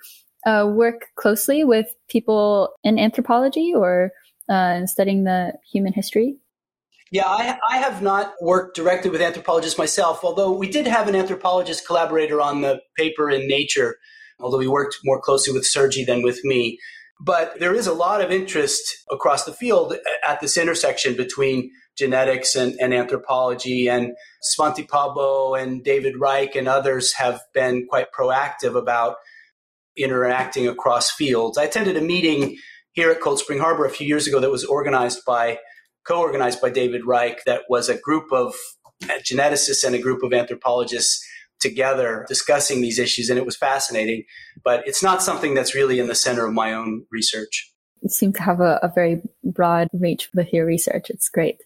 uh, 0.46 0.70
work 0.70 1.06
closely 1.16 1.64
with 1.64 1.86
people 2.08 2.74
in 2.84 2.98
anthropology 2.98 3.72
or 3.74 4.10
uh, 4.50 4.84
studying 4.84 5.24
the 5.24 5.54
human 5.72 5.94
history? 5.94 6.36
Yeah, 7.10 7.26
I, 7.26 7.58
I, 7.70 7.78
have 7.78 8.02
not 8.02 8.34
worked 8.42 8.76
directly 8.76 9.08
with 9.08 9.22
anthropologists 9.22 9.78
myself, 9.78 10.24
although 10.24 10.52
we 10.52 10.68
did 10.68 10.86
have 10.86 11.08
an 11.08 11.14
anthropologist 11.14 11.86
collaborator 11.86 12.40
on 12.40 12.60
the 12.60 12.82
paper 12.96 13.30
in 13.30 13.46
Nature 13.46 13.96
although 14.40 14.58
he 14.58 14.68
worked 14.68 14.98
more 15.04 15.20
closely 15.20 15.52
with 15.52 15.66
Sergi 15.66 16.04
than 16.04 16.22
with 16.22 16.44
me. 16.44 16.78
But 17.20 17.58
there 17.60 17.74
is 17.74 17.86
a 17.86 17.92
lot 17.92 18.20
of 18.20 18.30
interest 18.30 18.82
across 19.10 19.44
the 19.44 19.52
field 19.52 19.94
at 20.26 20.40
this 20.40 20.56
intersection 20.56 21.16
between 21.16 21.70
genetics 21.96 22.56
and, 22.56 22.74
and 22.80 22.92
anthropology. 22.92 23.88
And 23.88 24.14
Svante 24.42 24.86
Pääbo 24.86 25.60
and 25.60 25.84
David 25.84 26.18
Reich 26.18 26.56
and 26.56 26.66
others 26.66 27.12
have 27.14 27.40
been 27.52 27.86
quite 27.86 28.12
proactive 28.12 28.76
about 28.76 29.16
interacting 29.96 30.66
across 30.66 31.10
fields. 31.10 31.56
I 31.56 31.64
attended 31.64 31.96
a 31.96 32.00
meeting 32.00 32.56
here 32.92 33.10
at 33.10 33.20
Cold 33.20 33.38
Spring 33.38 33.60
Harbor 33.60 33.84
a 33.84 33.90
few 33.90 34.06
years 34.06 34.26
ago 34.26 34.40
that 34.40 34.50
was 34.50 34.64
organized 34.64 35.20
by, 35.24 35.58
co 36.04 36.20
organized 36.20 36.60
by 36.60 36.70
David 36.70 37.06
Reich, 37.06 37.44
that 37.44 37.62
was 37.68 37.88
a 37.88 37.98
group 37.98 38.32
of 38.32 38.54
geneticists 39.04 39.84
and 39.84 39.94
a 39.94 40.00
group 40.00 40.22
of 40.22 40.32
anthropologists 40.32 41.24
together 41.64 42.24
discussing 42.28 42.80
these 42.80 43.00
issues, 43.00 43.28
and 43.28 43.38
it 43.38 43.44
was 43.44 43.56
fascinating. 43.56 44.24
But 44.62 44.86
it's 44.86 45.02
not 45.02 45.22
something 45.22 45.54
that's 45.54 45.74
really 45.74 45.98
in 45.98 46.06
the 46.06 46.14
center 46.14 46.46
of 46.46 46.52
my 46.52 46.72
own 46.72 47.04
research. 47.10 47.72
You 48.02 48.10
seem 48.10 48.32
to 48.34 48.42
have 48.42 48.60
a, 48.60 48.78
a 48.82 48.92
very 48.94 49.22
broad 49.42 49.88
reach 49.92 50.28
with 50.34 50.52
your 50.52 50.66
research. 50.66 51.10
It's 51.10 51.28
great. 51.28 51.56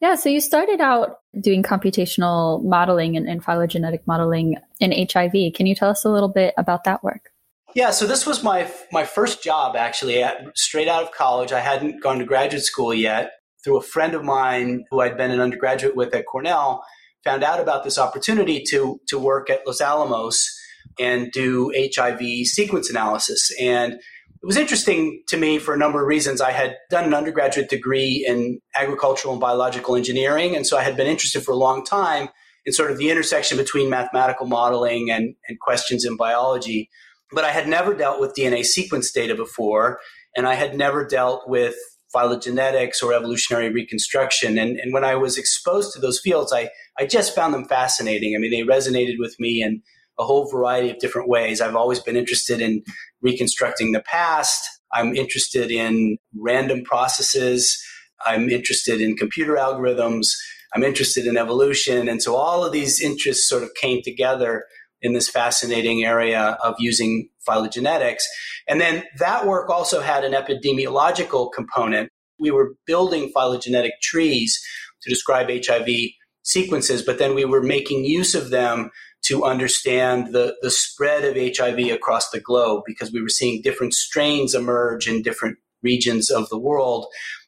Yeah, 0.00 0.14
so 0.14 0.28
you 0.28 0.40
started 0.40 0.80
out 0.80 1.16
doing 1.40 1.62
computational 1.62 2.62
modeling 2.62 3.16
and, 3.16 3.28
and, 3.28 3.42
phylogenetic 3.42 4.06
modeling 4.06 4.56
in 4.78 4.92
HIV. 4.92 5.54
Can 5.54 5.66
you 5.66 5.74
tell 5.74 5.90
us 5.90 6.04
a 6.04 6.10
little 6.10 6.28
bit 6.28 6.54
about 6.56 6.84
that 6.84 7.02
work? 7.02 7.30
Yeah, 7.74 7.90
so 7.90 8.06
this 8.06 8.24
was 8.24 8.42
my 8.42 8.70
my 8.92 9.04
first 9.04 9.42
job 9.42 9.76
actually, 9.76 10.22
at, 10.22 10.56
straight 10.56 10.88
out 10.88 11.02
of 11.02 11.12
college. 11.12 11.52
I 11.52 11.60
hadn't 11.60 12.02
gone 12.02 12.18
to 12.18 12.24
graduate 12.24 12.62
school 12.62 12.94
yet. 12.94 13.32
Through 13.64 13.78
a 13.78 13.82
friend 13.82 14.14
of 14.14 14.22
mine 14.22 14.84
who 14.90 15.00
I'd 15.00 15.16
been 15.16 15.32
an 15.32 15.40
undergraduate 15.40 15.96
with 15.96 16.14
at 16.14 16.26
Cornell, 16.26 16.84
found 17.28 17.44
out 17.44 17.60
about 17.60 17.84
this 17.84 17.98
opportunity 17.98 18.62
to 18.70 19.00
to 19.08 19.18
work 19.18 19.50
at 19.50 19.66
Los 19.66 19.80
Alamos 19.80 20.58
and 20.98 21.30
do 21.30 21.72
HIV 21.76 22.46
sequence 22.46 22.88
analysis. 22.88 23.52
And 23.60 23.94
it 23.94 24.46
was 24.46 24.56
interesting 24.56 25.22
to 25.28 25.36
me 25.36 25.58
for 25.58 25.74
a 25.74 25.76
number 25.76 26.00
of 26.00 26.06
reasons. 26.06 26.40
I 26.40 26.52
had 26.52 26.76
done 26.90 27.04
an 27.04 27.12
undergraduate 27.12 27.68
degree 27.68 28.24
in 28.26 28.60
agricultural 28.74 29.34
and 29.34 29.40
biological 29.40 29.96
engineering, 29.96 30.56
and 30.56 30.66
so 30.66 30.78
I 30.78 30.82
had 30.82 30.96
been 30.96 31.06
interested 31.06 31.42
for 31.42 31.52
a 31.52 31.56
long 31.56 31.84
time 31.84 32.28
in 32.64 32.72
sort 32.72 32.90
of 32.90 32.98
the 32.98 33.10
intersection 33.10 33.58
between 33.58 33.90
mathematical 33.90 34.46
modeling 34.46 35.10
and, 35.10 35.34
and 35.48 35.60
questions 35.60 36.04
in 36.04 36.16
biology. 36.16 36.88
But 37.32 37.44
I 37.44 37.50
had 37.50 37.68
never 37.68 37.94
dealt 37.94 38.20
with 38.20 38.34
DNA 38.34 38.64
sequence 38.64 39.10
data 39.12 39.34
before, 39.34 40.00
and 40.36 40.46
I 40.46 40.54
had 40.54 40.76
never 40.76 41.04
dealt 41.04 41.48
with 41.48 41.76
phylogenetics 42.14 43.02
or 43.02 43.12
evolutionary 43.12 43.70
reconstruction. 43.70 44.58
And, 44.58 44.78
and 44.78 44.92
when 44.92 45.04
I 45.04 45.14
was 45.14 45.36
exposed 45.36 45.92
to 45.92 46.00
those 46.00 46.20
fields, 46.20 46.52
I, 46.52 46.70
I 46.98 47.06
just 47.06 47.34
found 47.34 47.54
them 47.54 47.66
fascinating. 47.66 48.34
I 48.34 48.38
mean, 48.38 48.50
they 48.50 48.62
resonated 48.62 49.16
with 49.18 49.36
me 49.38 49.62
in 49.62 49.82
a 50.18 50.24
whole 50.24 50.50
variety 50.50 50.90
of 50.90 50.98
different 50.98 51.28
ways. 51.28 51.60
I've 51.60 51.76
always 51.76 52.00
been 52.00 52.16
interested 52.16 52.60
in 52.60 52.82
reconstructing 53.22 53.92
the 53.92 54.00
past. 54.00 54.66
I'm 54.92 55.14
interested 55.14 55.70
in 55.70 56.16
random 56.36 56.82
processes. 56.82 57.80
I'm 58.26 58.48
interested 58.48 59.00
in 59.00 59.16
computer 59.16 59.54
algorithms. 59.54 60.28
I'm 60.74 60.82
interested 60.82 61.26
in 61.26 61.36
evolution. 61.36 62.08
And 62.08 62.22
so 62.22 62.34
all 62.34 62.64
of 62.64 62.72
these 62.72 63.00
interests 63.00 63.48
sort 63.48 63.62
of 63.62 63.70
came 63.80 64.02
together 64.02 64.64
in 65.00 65.12
this 65.12 65.28
fascinating 65.28 66.04
area 66.04 66.58
of 66.64 66.74
using 66.78 67.28
phylogenetics. 67.48 68.22
And 68.68 68.80
then 68.80 69.04
that 69.18 69.46
work 69.46 69.70
also 69.70 70.00
had 70.00 70.24
an 70.24 70.32
epidemiological 70.32 71.50
component. 71.52 72.10
We 72.38 72.50
were 72.50 72.74
building 72.86 73.30
phylogenetic 73.34 73.92
trees 74.02 74.60
to 75.02 75.10
describe 75.10 75.48
HIV 75.50 75.88
sequences, 76.42 77.02
but 77.02 77.18
then 77.18 77.34
we 77.34 77.44
were 77.44 77.62
making 77.62 78.04
use 78.04 78.34
of 78.34 78.50
them 78.50 78.90
to 79.24 79.44
understand 79.44 80.32
the, 80.32 80.56
the 80.62 80.70
spread 80.70 81.24
of 81.24 81.56
HIV 81.56 81.90
across 81.92 82.30
the 82.30 82.40
globe 82.40 82.82
because 82.86 83.12
we 83.12 83.20
were 83.20 83.28
seeing 83.28 83.62
different 83.62 83.94
strains 83.94 84.54
emerge 84.54 85.08
in 85.08 85.22
different 85.22 85.58
regions 85.82 86.30
of 86.30 86.48
the 86.48 86.58
world. 86.58 87.06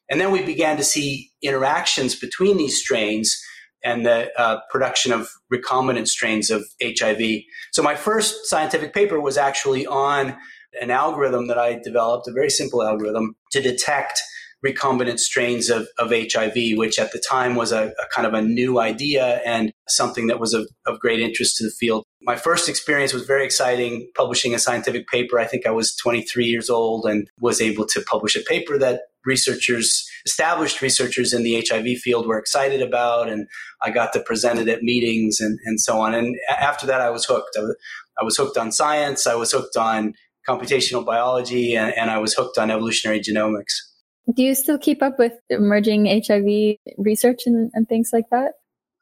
And 0.09 0.19
then 0.19 0.31
we 0.31 0.43
began 0.43 0.77
to 0.77 0.83
see 0.83 1.31
interactions 1.41 2.15
between 2.15 2.57
these 2.57 2.79
strains 2.79 3.41
and 3.83 4.05
the 4.05 4.31
uh, 4.39 4.59
production 4.69 5.11
of 5.11 5.29
recombinant 5.53 6.07
strains 6.07 6.49
of 6.49 6.65
HIV. 6.83 7.41
So 7.71 7.81
my 7.81 7.95
first 7.95 8.45
scientific 8.45 8.93
paper 8.93 9.19
was 9.19 9.37
actually 9.37 9.85
on 9.87 10.37
an 10.81 10.91
algorithm 10.91 11.47
that 11.47 11.57
I 11.57 11.79
developed, 11.83 12.27
a 12.27 12.31
very 12.31 12.49
simple 12.49 12.83
algorithm 12.83 13.35
to 13.51 13.61
detect 13.61 14.21
recombinant 14.65 15.19
strains 15.19 15.69
of, 15.69 15.87
of 15.97 16.11
HIV, 16.11 16.77
which 16.77 16.99
at 16.99 17.11
the 17.11 17.19
time 17.19 17.55
was 17.55 17.71
a, 17.71 17.87
a, 17.87 18.07
kind 18.13 18.27
of 18.27 18.33
a 18.33 18.41
new 18.41 18.79
idea 18.79 19.41
and 19.45 19.73
something 19.87 20.27
that 20.27 20.39
was 20.39 20.53
of, 20.53 20.67
of 20.85 20.99
great 20.99 21.19
interest 21.19 21.57
to 21.57 21.63
the 21.63 21.71
field. 21.71 22.03
My 22.21 22.35
first 22.35 22.69
experience 22.69 23.13
was 23.13 23.25
very 23.25 23.43
exciting, 23.43 24.07
publishing 24.15 24.53
a 24.53 24.59
scientific 24.59 25.07
paper. 25.07 25.39
I 25.39 25.45
think 25.45 25.65
I 25.65 25.71
was 25.71 25.95
23 25.95 26.45
years 26.45 26.69
old 26.69 27.05
and 27.05 27.27
was 27.39 27.59
able 27.59 27.87
to 27.87 28.01
publish 28.01 28.35
a 28.35 28.41
paper 28.41 28.77
that 28.77 29.01
researchers, 29.25 30.07
established 30.25 30.81
researchers 30.81 31.33
in 31.33 31.43
the 31.43 31.65
HIV 31.67 31.97
field 31.97 32.27
were 32.27 32.37
excited 32.37 32.81
about. 32.81 33.29
And 33.29 33.47
I 33.81 33.89
got 33.89 34.13
to 34.13 34.21
present 34.21 34.59
it 34.59 34.67
at 34.67 34.83
meetings 34.83 35.39
and, 35.39 35.59
and 35.65 35.79
so 35.79 35.99
on. 35.99 36.13
And 36.13 36.35
after 36.49 36.85
that, 36.85 37.01
I 37.01 37.09
was 37.09 37.25
hooked. 37.25 37.57
I 37.57 37.61
was, 37.61 37.75
I 38.19 38.23
was 38.23 38.37
hooked 38.37 38.57
on 38.57 38.71
science. 38.71 39.25
I 39.25 39.35
was 39.35 39.51
hooked 39.51 39.75
on 39.75 40.13
computational 40.47 41.05
biology 41.05 41.75
and, 41.75 41.93
and 41.95 42.11
I 42.11 42.17
was 42.19 42.33
hooked 42.33 42.57
on 42.57 42.69
evolutionary 42.69 43.19
genomics. 43.19 43.90
Do 44.35 44.43
you 44.43 44.55
still 44.55 44.77
keep 44.77 45.01
up 45.01 45.19
with 45.19 45.33
emerging 45.49 46.05
HIV 46.05 46.77
research 46.97 47.41
and, 47.45 47.71
and 47.73 47.87
things 47.87 48.11
like 48.13 48.25
that? 48.31 48.53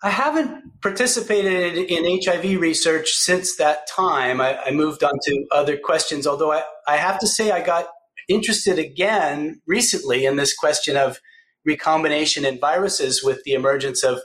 I 0.01 0.09
haven't 0.11 0.81
participated 0.81 1.77
in 1.77 2.19
HIV 2.23 2.61
research 2.61 3.11
since 3.11 3.57
that 3.57 3.85
time. 3.87 4.39
I, 4.39 4.57
I, 4.57 4.71
moved 4.71 5.03
on 5.03 5.11
to 5.25 5.45
other 5.51 5.75
questions, 5.75 6.25
although 6.25 6.53
I, 6.53 6.63
I 6.87 6.95
have 6.95 7.19
to 7.19 7.27
say 7.27 7.51
I 7.51 7.61
got 7.61 7.89
interested 8.29 8.79
again 8.79 9.61
recently 9.67 10.25
in 10.25 10.37
this 10.37 10.55
question 10.55 10.95
of 10.95 11.19
recombination 11.65 12.45
in 12.45 12.59
viruses 12.59 13.21
with 13.23 13.43
the 13.43 13.51
emergence 13.51 14.03
of 14.03 14.19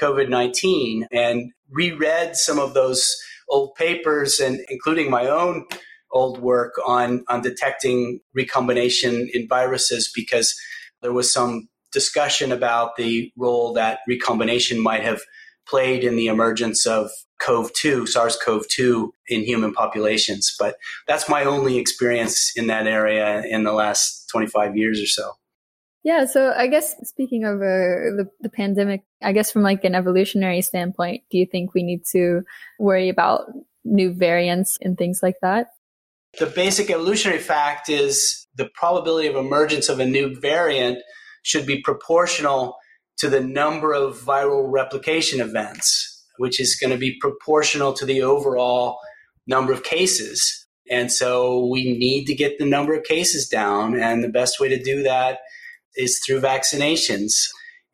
COVID 0.00 0.28
19 0.28 1.06
and 1.12 1.52
reread 1.70 2.34
some 2.34 2.58
of 2.58 2.74
those 2.74 3.16
old 3.48 3.74
papers 3.76 4.40
and 4.40 4.60
including 4.68 5.10
my 5.10 5.28
own 5.28 5.66
old 6.12 6.40
work 6.40 6.74
on, 6.86 7.24
on 7.28 7.42
detecting 7.42 8.20
recombination 8.34 9.28
in 9.32 9.48
viruses 9.48 10.10
because 10.14 10.54
there 11.00 11.12
was 11.12 11.32
some 11.32 11.68
discussion 11.92 12.52
about 12.52 12.96
the 12.96 13.32
role 13.36 13.72
that 13.74 14.00
recombination 14.08 14.80
might 14.80 15.02
have 15.02 15.20
played 15.66 16.04
in 16.04 16.16
the 16.16 16.26
emergence 16.26 16.86
of 16.86 17.10
CoV2, 17.40 18.08
SARS 18.08 18.36
CoV 18.44 18.66
2 18.68 19.12
in 19.28 19.42
human 19.42 19.72
populations. 19.72 20.54
But 20.58 20.76
that's 21.06 21.28
my 21.28 21.44
only 21.44 21.78
experience 21.78 22.52
in 22.56 22.68
that 22.68 22.86
area 22.86 23.42
in 23.42 23.64
the 23.64 23.72
last 23.72 24.26
25 24.30 24.76
years 24.76 25.00
or 25.00 25.06
so. 25.06 25.32
Yeah, 26.04 26.24
so 26.24 26.52
I 26.56 26.66
guess 26.66 26.96
speaking 27.04 27.44
of 27.44 27.56
uh, 27.56 28.18
the, 28.18 28.28
the 28.40 28.48
pandemic, 28.48 29.02
I 29.22 29.32
guess 29.32 29.52
from 29.52 29.62
like 29.62 29.84
an 29.84 29.94
evolutionary 29.94 30.60
standpoint, 30.60 31.22
do 31.30 31.38
you 31.38 31.46
think 31.46 31.74
we 31.74 31.84
need 31.84 32.02
to 32.10 32.42
worry 32.80 33.08
about 33.08 33.42
new 33.84 34.12
variants 34.12 34.78
and 34.82 34.98
things 34.98 35.20
like 35.22 35.36
that? 35.42 35.68
The 36.38 36.46
basic 36.46 36.90
evolutionary 36.90 37.40
fact 37.40 37.88
is 37.88 38.46
the 38.56 38.70
probability 38.74 39.28
of 39.28 39.36
emergence 39.36 39.88
of 39.88 40.00
a 40.00 40.06
new 40.06 40.38
variant 40.40 40.98
should 41.42 41.66
be 41.66 41.82
proportional 41.82 42.76
to 43.18 43.28
the 43.28 43.40
number 43.40 43.92
of 43.92 44.18
viral 44.18 44.70
replication 44.70 45.40
events, 45.40 46.24
which 46.38 46.58
is 46.58 46.76
going 46.76 46.90
to 46.90 46.96
be 46.96 47.18
proportional 47.20 47.92
to 47.94 48.06
the 48.06 48.22
overall 48.22 48.98
number 49.46 49.72
of 49.72 49.84
cases. 49.84 50.66
And 50.90 51.12
so 51.12 51.66
we 51.66 51.96
need 51.98 52.26
to 52.26 52.34
get 52.34 52.58
the 52.58 52.66
number 52.66 52.94
of 52.94 53.04
cases 53.04 53.46
down. 53.48 53.98
And 54.00 54.24
the 54.24 54.28
best 54.28 54.58
way 54.58 54.68
to 54.68 54.82
do 54.82 55.02
that 55.02 55.40
is 55.96 56.20
through 56.24 56.40
vaccinations. 56.40 57.32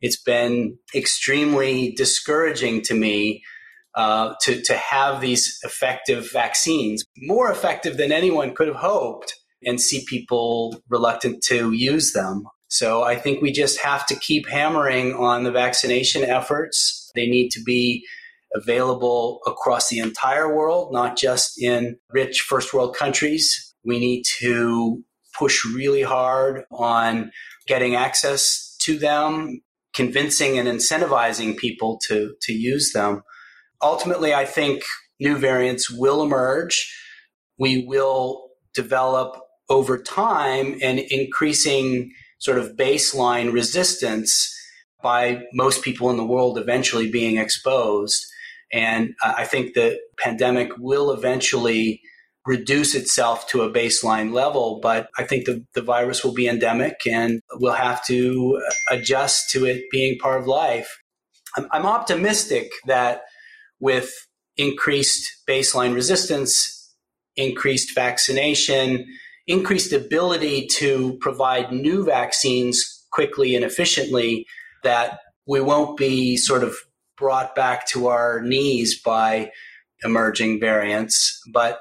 It's 0.01 0.21
been 0.21 0.77
extremely 0.95 1.91
discouraging 1.91 2.83
to 2.83 2.93
me 2.93 3.43
uh, 3.99 4.33
to, 4.39 4.61
to 4.61 4.73
have 4.75 5.19
these 5.19 5.59
effective 5.65 6.31
vaccines, 6.31 7.03
more 7.17 7.51
effective 7.51 7.97
than 7.97 8.13
anyone 8.13 8.55
could 8.55 8.69
have 8.69 8.77
hoped, 8.77 9.33
and 9.65 9.81
see 9.81 10.05
people 10.07 10.81
reluctant 10.87 11.43
to 11.43 11.73
use 11.73 12.13
them. 12.13 12.45
So 12.69 13.03
I 13.03 13.17
think 13.17 13.41
we 13.41 13.51
just 13.51 13.81
have 13.81 14.05
to 14.07 14.15
keep 14.15 14.47
hammering 14.47 15.15
on 15.15 15.43
the 15.43 15.51
vaccination 15.51 16.23
efforts. 16.23 17.11
They 17.13 17.27
need 17.27 17.49
to 17.49 17.61
be 17.61 18.05
available 18.55 19.41
across 19.45 19.89
the 19.89 19.99
entire 19.99 20.55
world, 20.55 20.93
not 20.93 21.17
just 21.17 21.61
in 21.61 21.97
rich 22.09 22.39
first 22.39 22.73
world 22.73 22.95
countries. 22.95 23.75
We 23.83 23.99
need 23.99 24.23
to 24.39 25.03
push 25.37 25.65
really 25.65 26.03
hard 26.03 26.63
on 26.71 27.33
getting 27.67 27.95
access 27.95 28.77
to 28.83 28.97
them, 28.97 29.59
convincing 29.93 30.57
and 30.57 30.69
incentivizing 30.69 31.57
people 31.57 31.99
to, 32.07 32.35
to 32.43 32.53
use 32.53 32.93
them 32.93 33.23
ultimately, 33.81 34.33
I 34.33 34.45
think 34.45 34.83
new 35.19 35.37
variants 35.37 35.89
will 35.89 36.23
emerge. 36.23 36.93
We 37.57 37.85
will 37.85 38.49
develop 38.73 39.39
over 39.69 40.01
time 40.01 40.77
an 40.81 40.99
increasing 41.09 42.11
sort 42.39 42.57
of 42.57 42.75
baseline 42.75 43.51
resistance 43.51 44.55
by 45.01 45.43
most 45.53 45.83
people 45.83 46.09
in 46.09 46.17
the 46.17 46.25
world 46.25 46.57
eventually 46.57 47.09
being 47.09 47.37
exposed. 47.37 48.25
And 48.71 49.13
I 49.23 49.45
think 49.45 49.73
the 49.73 49.99
pandemic 50.19 50.71
will 50.77 51.11
eventually 51.11 52.01
reduce 52.45 52.95
itself 52.95 53.47
to 53.47 53.61
a 53.61 53.71
baseline 53.71 54.31
level, 54.33 54.79
but 54.81 55.09
I 55.17 55.23
think 55.23 55.45
the, 55.45 55.65
the 55.75 55.81
virus 55.81 56.23
will 56.23 56.33
be 56.33 56.47
endemic 56.47 57.01
and 57.05 57.41
we'll 57.55 57.73
have 57.73 58.03
to 58.05 58.61
adjust 58.89 59.49
to 59.51 59.65
it 59.65 59.83
being 59.91 60.17
part 60.17 60.39
of 60.41 60.47
life. 60.47 61.01
I'm, 61.57 61.67
I'm 61.71 61.85
optimistic 61.85 62.71
that 62.87 63.21
with 63.79 64.11
increased 64.57 65.27
baseline 65.47 65.93
resistance, 65.93 66.93
increased 67.35 67.95
vaccination, 67.95 69.05
increased 69.47 69.93
ability 69.93 70.67
to 70.67 71.17
provide 71.21 71.71
new 71.71 72.05
vaccines 72.05 73.05
quickly 73.11 73.55
and 73.55 73.65
efficiently, 73.65 74.45
that 74.83 75.19
we 75.47 75.59
won't 75.61 75.97
be 75.97 76.37
sort 76.37 76.63
of 76.63 76.75
brought 77.17 77.55
back 77.55 77.87
to 77.87 78.07
our 78.07 78.41
knees 78.41 79.01
by 79.01 79.51
emerging 80.03 80.59
variants. 80.59 81.41
But 81.51 81.79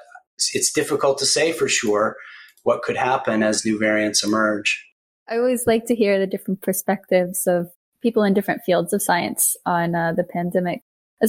it's 0.54 0.72
difficult 0.72 1.18
to 1.18 1.26
say 1.26 1.52
for 1.52 1.68
sure 1.68 2.16
what 2.62 2.82
could 2.82 2.96
happen 2.96 3.42
as 3.42 3.64
new 3.64 3.78
variants 3.78 4.24
emerge. 4.24 4.84
I 5.28 5.36
always 5.36 5.66
like 5.66 5.86
to 5.86 5.94
hear 5.94 6.18
the 6.18 6.26
different 6.26 6.62
perspectives 6.62 7.46
of 7.46 7.70
people 8.02 8.22
in 8.22 8.34
different 8.34 8.62
fields 8.64 8.92
of 8.92 9.02
science 9.02 9.56
on 9.66 9.94
uh, 9.94 10.12
the 10.12 10.24
pandemic. 10.24 10.82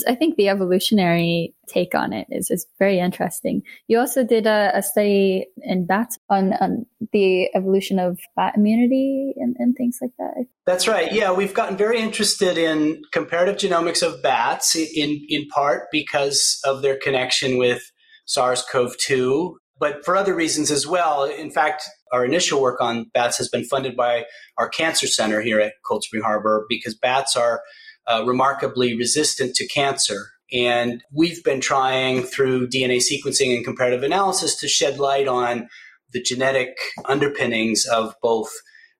I 0.07 0.15
think 0.15 0.35
the 0.35 0.49
evolutionary 0.49 1.55
take 1.67 1.95
on 1.95 2.13
it 2.13 2.27
is, 2.29 2.51
is 2.51 2.67
very 2.77 2.99
interesting. 2.99 3.63
You 3.87 3.99
also 3.99 4.23
did 4.23 4.45
a, 4.45 4.71
a 4.75 4.83
study 4.83 5.47
in 5.63 5.85
bats 5.85 6.17
on, 6.29 6.53
on, 6.53 6.85
the 7.11 7.49
evolution 7.55 7.97
of 7.97 8.19
bat 8.35 8.53
immunity 8.55 9.33
and, 9.37 9.55
and, 9.57 9.75
things 9.75 9.97
like 9.99 10.11
that. 10.19 10.45
That's 10.67 10.87
right. 10.87 11.11
Yeah, 11.11 11.31
we've 11.31 11.55
gotten 11.55 11.75
very 11.75 11.99
interested 11.99 12.55
in 12.55 13.01
comparative 13.11 13.55
genomics 13.55 14.05
of 14.05 14.21
bats 14.21 14.75
in, 14.75 15.25
in 15.27 15.47
part 15.47 15.87
because 15.91 16.59
of 16.65 16.83
their 16.83 16.97
connection 16.97 17.57
with 17.57 17.81
SARS 18.25 18.63
CoV 18.71 18.95
2. 18.97 19.57
but 19.79 20.05
for 20.05 20.15
other 20.15 20.35
reasons 20.35 20.69
as 20.69 20.85
well. 20.85 21.23
In 21.23 21.49
fact, 21.49 21.89
our 22.11 22.25
initial 22.25 22.61
work 22.61 22.81
on 22.81 23.05
bats 23.13 23.37
has 23.37 23.49
been 23.49 23.63
funded 23.63 23.95
by 23.95 24.25
our 24.57 24.69
cancer 24.69 25.07
center 25.07 25.41
here 25.41 25.59
at 25.59 25.73
Cold 25.85 26.03
Spring 26.03 26.21
Harbor 26.21 26.65
because 26.69 26.95
bats 26.95 27.35
are 27.35 27.61
uh, 28.07 28.23
remarkably 28.25 28.95
resistant 28.95 29.55
to 29.55 29.67
cancer. 29.67 30.31
And 30.51 31.03
we've 31.13 31.43
been 31.43 31.61
trying 31.61 32.23
through 32.23 32.69
DNA 32.69 32.97
sequencing 32.97 33.55
and 33.55 33.63
comparative 33.63 34.03
analysis 34.03 34.55
to 34.57 34.67
shed 34.67 34.99
light 34.99 35.27
on 35.27 35.69
the 36.11 36.21
genetic 36.21 36.77
underpinnings 37.05 37.85
of 37.85 38.15
both 38.21 38.49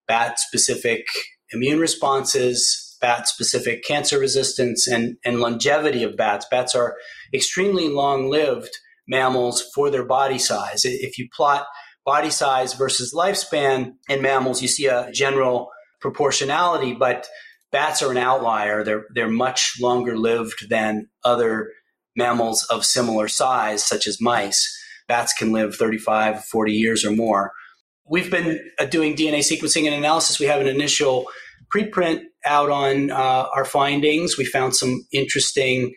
bat 0.07 0.39
specific 0.39 1.07
immune 1.51 1.79
responses, 1.79 2.97
bat 3.01 3.27
specific 3.27 3.83
cancer 3.83 4.19
resistance, 4.19 4.87
and, 4.87 5.17
and 5.25 5.39
longevity 5.39 6.03
of 6.03 6.15
bats. 6.15 6.45
Bats 6.51 6.75
are 6.75 6.95
extremely 7.33 7.89
long 7.89 8.29
lived 8.29 8.77
mammals 9.07 9.63
for 9.73 9.89
their 9.89 10.05
body 10.05 10.37
size. 10.37 10.81
If 10.85 11.17
you 11.17 11.27
plot 11.35 11.65
body 12.05 12.29
size 12.29 12.73
versus 12.73 13.13
lifespan 13.13 13.93
in 14.07 14.21
mammals, 14.21 14.61
you 14.61 14.67
see 14.67 14.85
a 14.85 15.11
general 15.11 15.69
proportionality, 15.99 16.93
but 16.93 17.27
bats 17.71 18.01
are 18.01 18.11
an 18.11 18.17
outlier. 18.17 18.83
They're, 18.83 19.05
they're 19.13 19.29
much 19.29 19.75
longer 19.81 20.17
lived 20.17 20.69
than 20.69 21.07
other 21.23 21.71
mammals 22.15 22.65
of 22.69 22.85
similar 22.85 23.27
size, 23.27 23.83
such 23.83 24.07
as 24.07 24.21
mice. 24.21 24.77
Bats 25.07 25.33
can 25.33 25.51
live 25.51 25.75
35, 25.75 26.45
40 26.45 26.71
years 26.73 27.05
or 27.05 27.11
more. 27.11 27.51
We've 28.05 28.29
been 28.31 28.59
uh, 28.79 28.85
doing 28.85 29.15
DNA 29.15 29.39
sequencing 29.39 29.85
and 29.85 29.95
analysis. 29.95 30.39
We 30.39 30.47
have 30.47 30.61
an 30.61 30.67
initial 30.67 31.25
preprint 31.73 32.23
out 32.45 32.69
on 32.69 33.11
uh, 33.11 33.47
our 33.55 33.65
findings. 33.65 34.37
We 34.37 34.45
found 34.45 34.75
some 34.75 35.05
interesting 35.11 35.93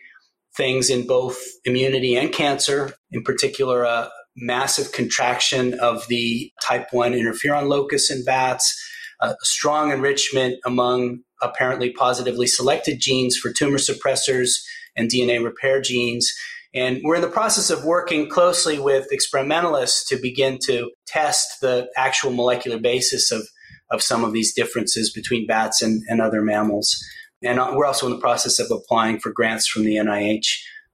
things 0.56 0.90
in 0.90 1.06
both 1.06 1.38
immunity 1.64 2.16
and 2.16 2.32
cancer, 2.32 2.92
in 3.10 3.22
particular, 3.22 3.84
a 3.84 4.10
massive 4.36 4.92
contraction 4.92 5.78
of 5.80 6.06
the 6.08 6.50
type 6.62 6.88
1 6.90 7.12
interferon 7.12 7.68
locus 7.68 8.10
in 8.10 8.24
bats, 8.24 8.78
a 9.20 9.34
strong 9.42 9.92
enrichment 9.92 10.56
among 10.64 11.20
apparently 11.42 11.90
positively 11.90 12.46
selected 12.46 13.00
genes 13.00 13.36
for 13.36 13.52
tumor 13.52 13.78
suppressors 13.78 14.62
and 14.96 15.10
DNA 15.10 15.42
repair 15.42 15.80
genes. 15.80 16.32
And 16.74 17.00
we're 17.04 17.16
in 17.16 17.20
the 17.22 17.28
process 17.28 17.68
of 17.70 17.84
working 17.84 18.28
closely 18.28 18.78
with 18.78 19.06
experimentalists 19.10 20.08
to 20.08 20.16
begin 20.16 20.58
to 20.64 20.90
test 21.06 21.60
the 21.60 21.88
actual 21.96 22.32
molecular 22.32 22.78
basis 22.78 23.30
of, 23.30 23.46
of 23.90 24.02
some 24.02 24.24
of 24.24 24.32
these 24.32 24.54
differences 24.54 25.12
between 25.12 25.46
bats 25.46 25.82
and, 25.82 26.02
and 26.08 26.20
other 26.20 26.40
mammals. 26.40 26.96
And 27.42 27.58
uh, 27.58 27.72
we're 27.74 27.86
also 27.86 28.06
in 28.06 28.12
the 28.12 28.20
process 28.20 28.58
of 28.58 28.70
applying 28.70 29.18
for 29.18 29.32
grants 29.32 29.66
from 29.66 29.84
the 29.84 29.96
NIH 29.96 30.46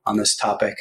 on 0.06 0.16
this 0.16 0.36
topic. 0.36 0.74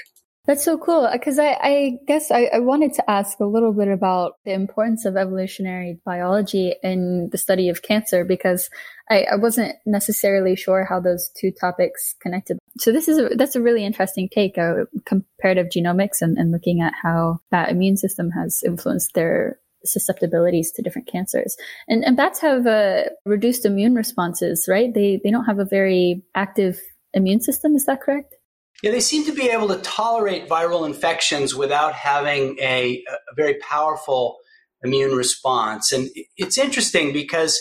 That's 0.48 0.64
so 0.64 0.78
cool. 0.78 1.10
Because 1.12 1.40
I, 1.40 1.58
I, 1.62 2.00
guess 2.08 2.32
I, 2.32 2.50
I, 2.54 2.60
wanted 2.60 2.94
to 2.94 3.10
ask 3.12 3.38
a 3.42 3.46
little 3.46 3.74
bit 3.74 3.90
about 3.90 4.38
the 4.46 4.54
importance 4.54 5.04
of 5.04 5.18
evolutionary 5.18 6.00
biology 6.06 6.74
in 6.82 7.28
the 7.34 7.38
study 7.38 7.68
of 7.68 7.82
cancer 7.82 8.24
because 8.24 8.70
I, 9.10 9.26
I 9.34 9.36
wasn't 9.36 9.76
necessarily 9.86 10.56
sure 10.56 10.86
how 10.86 11.02
those 11.02 11.30
two 11.38 11.52
topics 11.52 12.16
connected. 12.22 12.60
So 12.80 12.94
this 12.94 13.10
is 13.10 13.20
a, 13.20 13.36
that's 13.36 13.58
a 13.58 13.62
really 13.62 13.84
interesting 13.84 14.30
take, 14.30 14.58
uh, 14.58 14.86
comparative 15.06 15.68
genomics 15.68 16.22
and, 16.22 16.38
and 16.38 16.54
looking 16.54 16.80
at 16.80 16.94
how 17.04 17.40
that 17.52 17.70
immune 17.70 17.98
system 17.98 18.32
has 18.32 18.64
influenced 18.66 19.16
their 19.16 19.60
susceptibilities 19.84 20.72
to 20.72 20.82
different 20.82 21.10
cancers. 21.10 21.58
And, 21.90 22.06
and 22.06 22.16
bats 22.16 22.40
have 22.40 22.66
uh, 22.66 23.04
reduced 23.26 23.66
immune 23.66 23.96
responses, 23.96 24.66
right? 24.70 24.94
They, 24.94 25.20
they 25.22 25.30
don't 25.30 25.46
have 25.46 25.60
a 25.60 25.66
very 25.66 26.24
active 26.36 26.80
immune 27.14 27.42
system. 27.42 27.76
Is 27.76 27.86
that 27.86 28.02
correct? 28.02 28.37
Yeah, 28.84 28.92
they 28.92 29.00
seem 29.00 29.26
to 29.26 29.34
be 29.34 29.50
able 29.50 29.68
to 29.70 29.78
tolerate 29.78 30.48
viral 30.48 30.86
infections 30.86 31.56
without 31.56 31.94
having 31.94 32.58
a, 32.60 33.04
a 33.08 33.36
very 33.36 33.56
powerful 33.56 34.38
immune 34.84 35.16
response. 35.16 35.92
And 35.92 36.10
it's 36.36 36.58
interesting 36.58 37.12
because 37.12 37.60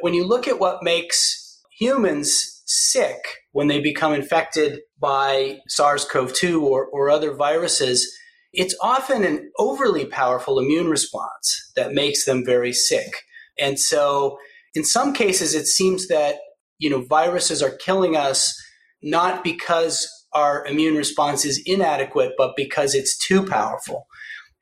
when 0.00 0.14
you 0.14 0.26
look 0.26 0.46
at 0.46 0.58
what 0.58 0.82
makes 0.82 1.60
humans 1.78 2.62
sick 2.66 3.18
when 3.52 3.68
they 3.68 3.80
become 3.80 4.12
infected 4.12 4.80
by 4.98 5.58
SARS 5.68 6.04
CoV 6.04 6.34
2 6.34 6.64
or, 6.64 6.86
or 6.86 7.10
other 7.10 7.34
viruses, 7.34 8.10
it's 8.52 8.76
often 8.80 9.24
an 9.24 9.50
overly 9.58 10.06
powerful 10.06 10.58
immune 10.58 10.88
response 10.88 11.72
that 11.76 11.92
makes 11.92 12.24
them 12.24 12.44
very 12.44 12.72
sick. 12.72 13.12
And 13.58 13.78
so, 13.78 14.38
in 14.74 14.84
some 14.84 15.12
cases, 15.12 15.54
it 15.54 15.66
seems 15.66 16.08
that 16.08 16.36
you 16.78 16.90
know 16.90 17.04
viruses 17.08 17.62
are 17.62 17.76
killing 17.76 18.16
us 18.16 18.54
not 19.02 19.44
because 19.44 20.08
our 20.34 20.66
immune 20.66 20.96
response 20.96 21.44
is 21.44 21.62
inadequate, 21.64 22.32
but 22.36 22.56
because 22.56 22.94
it's 22.94 23.16
too 23.16 23.46
powerful. 23.46 24.06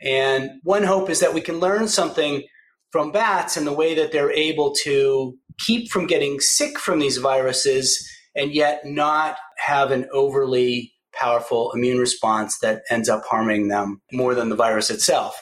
And 0.00 0.50
one 0.62 0.82
hope 0.82 1.08
is 1.08 1.20
that 1.20 1.34
we 1.34 1.40
can 1.40 1.60
learn 1.60 1.88
something 1.88 2.42
from 2.90 3.12
bats 3.12 3.56
and 3.56 3.66
the 3.66 3.72
way 3.72 3.94
that 3.94 4.12
they're 4.12 4.32
able 4.32 4.74
to 4.82 5.34
keep 5.58 5.90
from 5.90 6.06
getting 6.06 6.40
sick 6.40 6.78
from 6.78 6.98
these 6.98 7.16
viruses 7.16 8.06
and 8.34 8.52
yet 8.52 8.84
not 8.84 9.36
have 9.58 9.90
an 9.90 10.06
overly 10.12 10.92
powerful 11.14 11.72
immune 11.72 11.98
response 11.98 12.58
that 12.60 12.82
ends 12.90 13.08
up 13.08 13.22
harming 13.28 13.68
them 13.68 14.00
more 14.12 14.34
than 14.34 14.48
the 14.48 14.56
virus 14.56 14.90
itself. 14.90 15.40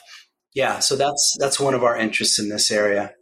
Yeah, 0.53 0.79
so 0.79 0.95
that's 0.95 1.37
that's 1.39 1.59
one 1.59 1.73
of 1.73 1.83
our 1.83 1.95
interests 1.95 2.37
in 2.39 2.49
this 2.49 2.71
area. 2.71 3.13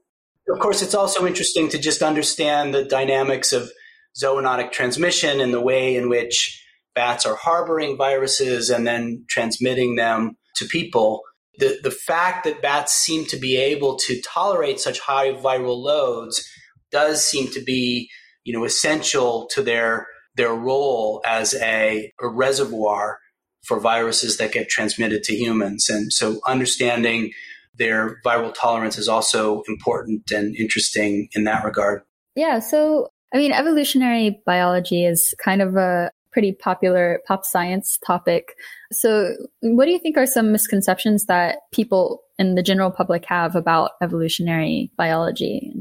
Of 0.52 0.60
course, 0.60 0.82
it's 0.82 0.96
also 0.96 1.28
interesting 1.28 1.70
to 1.70 1.78
just 1.78 2.02
understand 2.02 2.74
the 2.74 2.84
dynamics 2.84 3.54
of 3.54 3.70
zoonotic 4.20 4.72
transmission 4.72 5.40
and 5.40 5.54
the 5.54 5.62
way 5.62 5.96
in 5.96 6.10
which 6.10 6.66
bats 6.96 7.26
are 7.26 7.36
harboring 7.36 7.98
viruses 7.98 8.70
and 8.70 8.86
then 8.86 9.26
transmitting 9.30 9.96
them 9.96 10.38
to 10.56 10.66
people. 10.66 11.22
The, 11.58 11.80
the 11.84 11.92
fact 11.92 12.46
that 12.46 12.62
bats 12.62 12.94
seem 12.94 13.26
to 13.28 13.38
be 13.38 13.58
able 13.58 13.98
to 13.98 14.22
tolerate 14.22 14.80
such 14.80 15.00
high 15.00 15.34
viral 15.34 15.78
loads 15.78 16.44
does 16.92 17.24
seem 17.24 17.50
to 17.52 17.62
be 17.62 18.10
you 18.50 18.58
know, 18.58 18.66
essential 18.66 19.48
to 19.52 19.62
their, 19.62 20.08
their 20.36 20.54
role 20.54 21.22
as 21.24 21.54
a, 21.54 22.12
a 22.20 22.28
reservoir 22.28 23.20
for 23.64 23.80
viruses 23.80 24.38
that 24.38 24.52
get 24.52 24.70
transmitted 24.70 25.24
to 25.24 25.36
humans. 25.36 25.88
And 25.88 26.12
so 26.12 26.40
understanding 26.48 27.32
their 27.76 28.18
viral 28.26 28.52
tolerance 28.54 28.98
is 28.98 29.08
also 29.08 29.62
important 29.68 30.32
and 30.32 30.56
interesting 30.56 31.30
in 31.34 31.44
that 31.44 31.64
regard. 31.64 32.02
Yeah. 32.36 32.58
So, 32.58 33.10
I 33.34 33.38
mean, 33.38 33.52
evolutionary 33.52 34.42
biology 34.48 35.06
is 35.06 35.36
kind 35.44 35.62
of 35.62 35.76
a 35.76 36.10
pretty 36.32 36.52
popular 36.52 37.22
pop 37.28 37.46
science 37.46 37.98
topic. 38.06 38.56
So, 38.92 39.36
what 39.62 39.86
do 39.86 39.92
you 39.92 40.00
think 40.00 40.18
are 40.18 40.26
some 40.26 40.52
misconceptions 40.52 41.26
that 41.26 41.58
people 41.74 42.22
in 42.38 42.56
the 42.56 42.64
general 42.64 42.92
public 42.92 43.26
have 43.26 43.56
about 43.56 43.92
evolutionary 44.02 44.92
biology? 44.98 45.74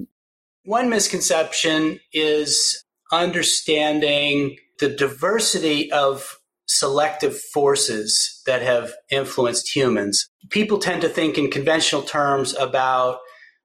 One 0.65 0.91
misconception 0.91 2.01
is 2.13 2.85
understanding 3.13 4.57
the 4.81 4.89
diversity 4.89 5.91
of 5.93 6.39
selective 6.67 7.41
forces 7.41 8.43
that 8.47 8.63
have 8.63 8.93
influenced 9.11 9.75
humans. 9.75 10.29
People 10.51 10.79
tend 10.79 11.01
to 11.03 11.09
think 11.09 11.39
in 11.39 11.51
conventional 11.51 12.03
terms 12.03 12.55
about, 12.55 13.19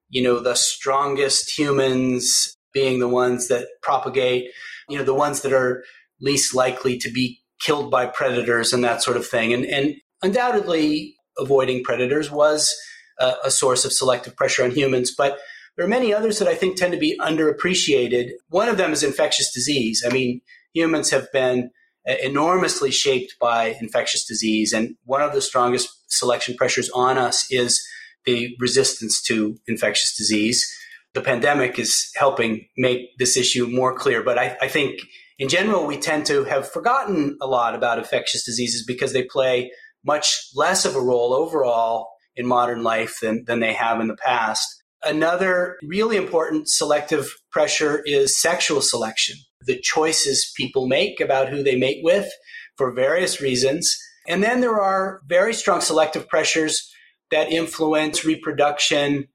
you 0.08 0.22
know, 0.22 0.40
the 0.40 0.54
strongest 0.54 1.56
humans 1.56 2.56
being 2.72 2.98
the 2.98 3.08
ones 3.08 3.48
that 3.48 3.68
propagate, 3.82 4.50
you 4.88 4.98
know, 4.98 5.04
the 5.04 5.14
ones 5.14 5.42
that 5.42 5.52
are 5.52 5.84
least 6.20 6.54
likely 6.54 6.98
to 6.98 7.10
be 7.10 7.40
killed 7.60 7.90
by 7.90 8.06
predators 8.06 8.72
and 8.72 8.84
that 8.84 9.02
sort 9.02 9.16
of 9.16 9.26
thing. 9.26 9.52
And, 9.52 9.64
and 9.64 9.94
undoubtedly, 10.22 11.16
avoiding 11.38 11.82
predators 11.82 12.30
was 12.30 12.74
a, 13.18 13.34
a 13.44 13.50
source 13.50 13.84
of 13.84 13.92
selective 13.92 14.36
pressure 14.36 14.64
on 14.64 14.70
humans. 14.70 15.14
But 15.16 15.38
there 15.76 15.84
are 15.84 15.88
many 15.88 16.14
others 16.14 16.38
that 16.38 16.48
I 16.48 16.54
think 16.54 16.76
tend 16.76 16.92
to 16.92 16.98
be 16.98 17.18
underappreciated. 17.18 18.30
One 18.48 18.68
of 18.68 18.76
them 18.76 18.92
is 18.92 19.02
infectious 19.02 19.52
disease. 19.52 20.04
I 20.06 20.12
mean, 20.12 20.40
humans 20.72 21.10
have 21.10 21.30
been 21.32 21.70
uh, 22.08 22.14
enormously 22.22 22.90
shaped 22.90 23.34
by 23.40 23.76
infectious 23.80 24.24
disease. 24.24 24.72
And 24.72 24.96
one 25.04 25.22
of 25.22 25.32
the 25.32 25.40
strongest 25.40 25.88
selection 26.08 26.56
pressures 26.56 26.90
on 26.90 27.18
us 27.18 27.46
is 27.50 27.82
the 28.24 28.54
resistance 28.60 29.22
to 29.22 29.58
infectious 29.66 30.16
disease. 30.16 30.70
The 31.14 31.22
pandemic 31.22 31.78
is 31.78 32.10
helping 32.16 32.66
make 32.76 33.16
this 33.18 33.36
issue 33.36 33.66
more 33.66 33.96
clear. 33.96 34.22
But 34.22 34.38
I, 34.38 34.56
I 34.60 34.68
think 34.68 35.00
in 35.38 35.48
general, 35.48 35.86
we 35.86 35.98
tend 35.98 36.26
to 36.26 36.44
have 36.44 36.70
forgotten 36.70 37.36
a 37.40 37.46
lot 37.46 37.74
about 37.74 37.98
infectious 37.98 38.44
diseases 38.44 38.84
because 38.84 39.12
they 39.12 39.24
play 39.24 39.72
much 40.04 40.48
less 40.54 40.84
of 40.84 40.94
a 40.94 41.00
role 41.00 41.32
overall 41.34 42.10
in 42.36 42.46
modern 42.46 42.82
life 42.82 43.18
than, 43.20 43.44
than 43.46 43.60
they 43.60 43.72
have 43.72 44.00
in 44.00 44.08
the 44.08 44.16
past. 44.16 44.82
Another 45.04 45.76
really 45.82 46.16
important 46.16 46.68
selective 46.68 47.34
pressure 47.50 48.02
is 48.04 48.40
sexual 48.40 48.80
selection, 48.80 49.36
the 49.60 49.78
choices 49.80 50.52
people 50.56 50.86
make 50.86 51.20
about 51.20 51.48
who 51.48 51.62
they 51.62 51.76
mate 51.76 52.00
with 52.02 52.30
for 52.76 52.92
various 52.92 53.40
reasons. 53.40 53.96
And 54.26 54.42
then 54.42 54.60
there 54.60 54.80
are 54.80 55.20
very 55.26 55.52
strong 55.52 55.80
selective 55.80 56.28
pressures 56.28 56.90
that 57.30 57.50
influence 57.50 58.24
reproduction 58.24 59.28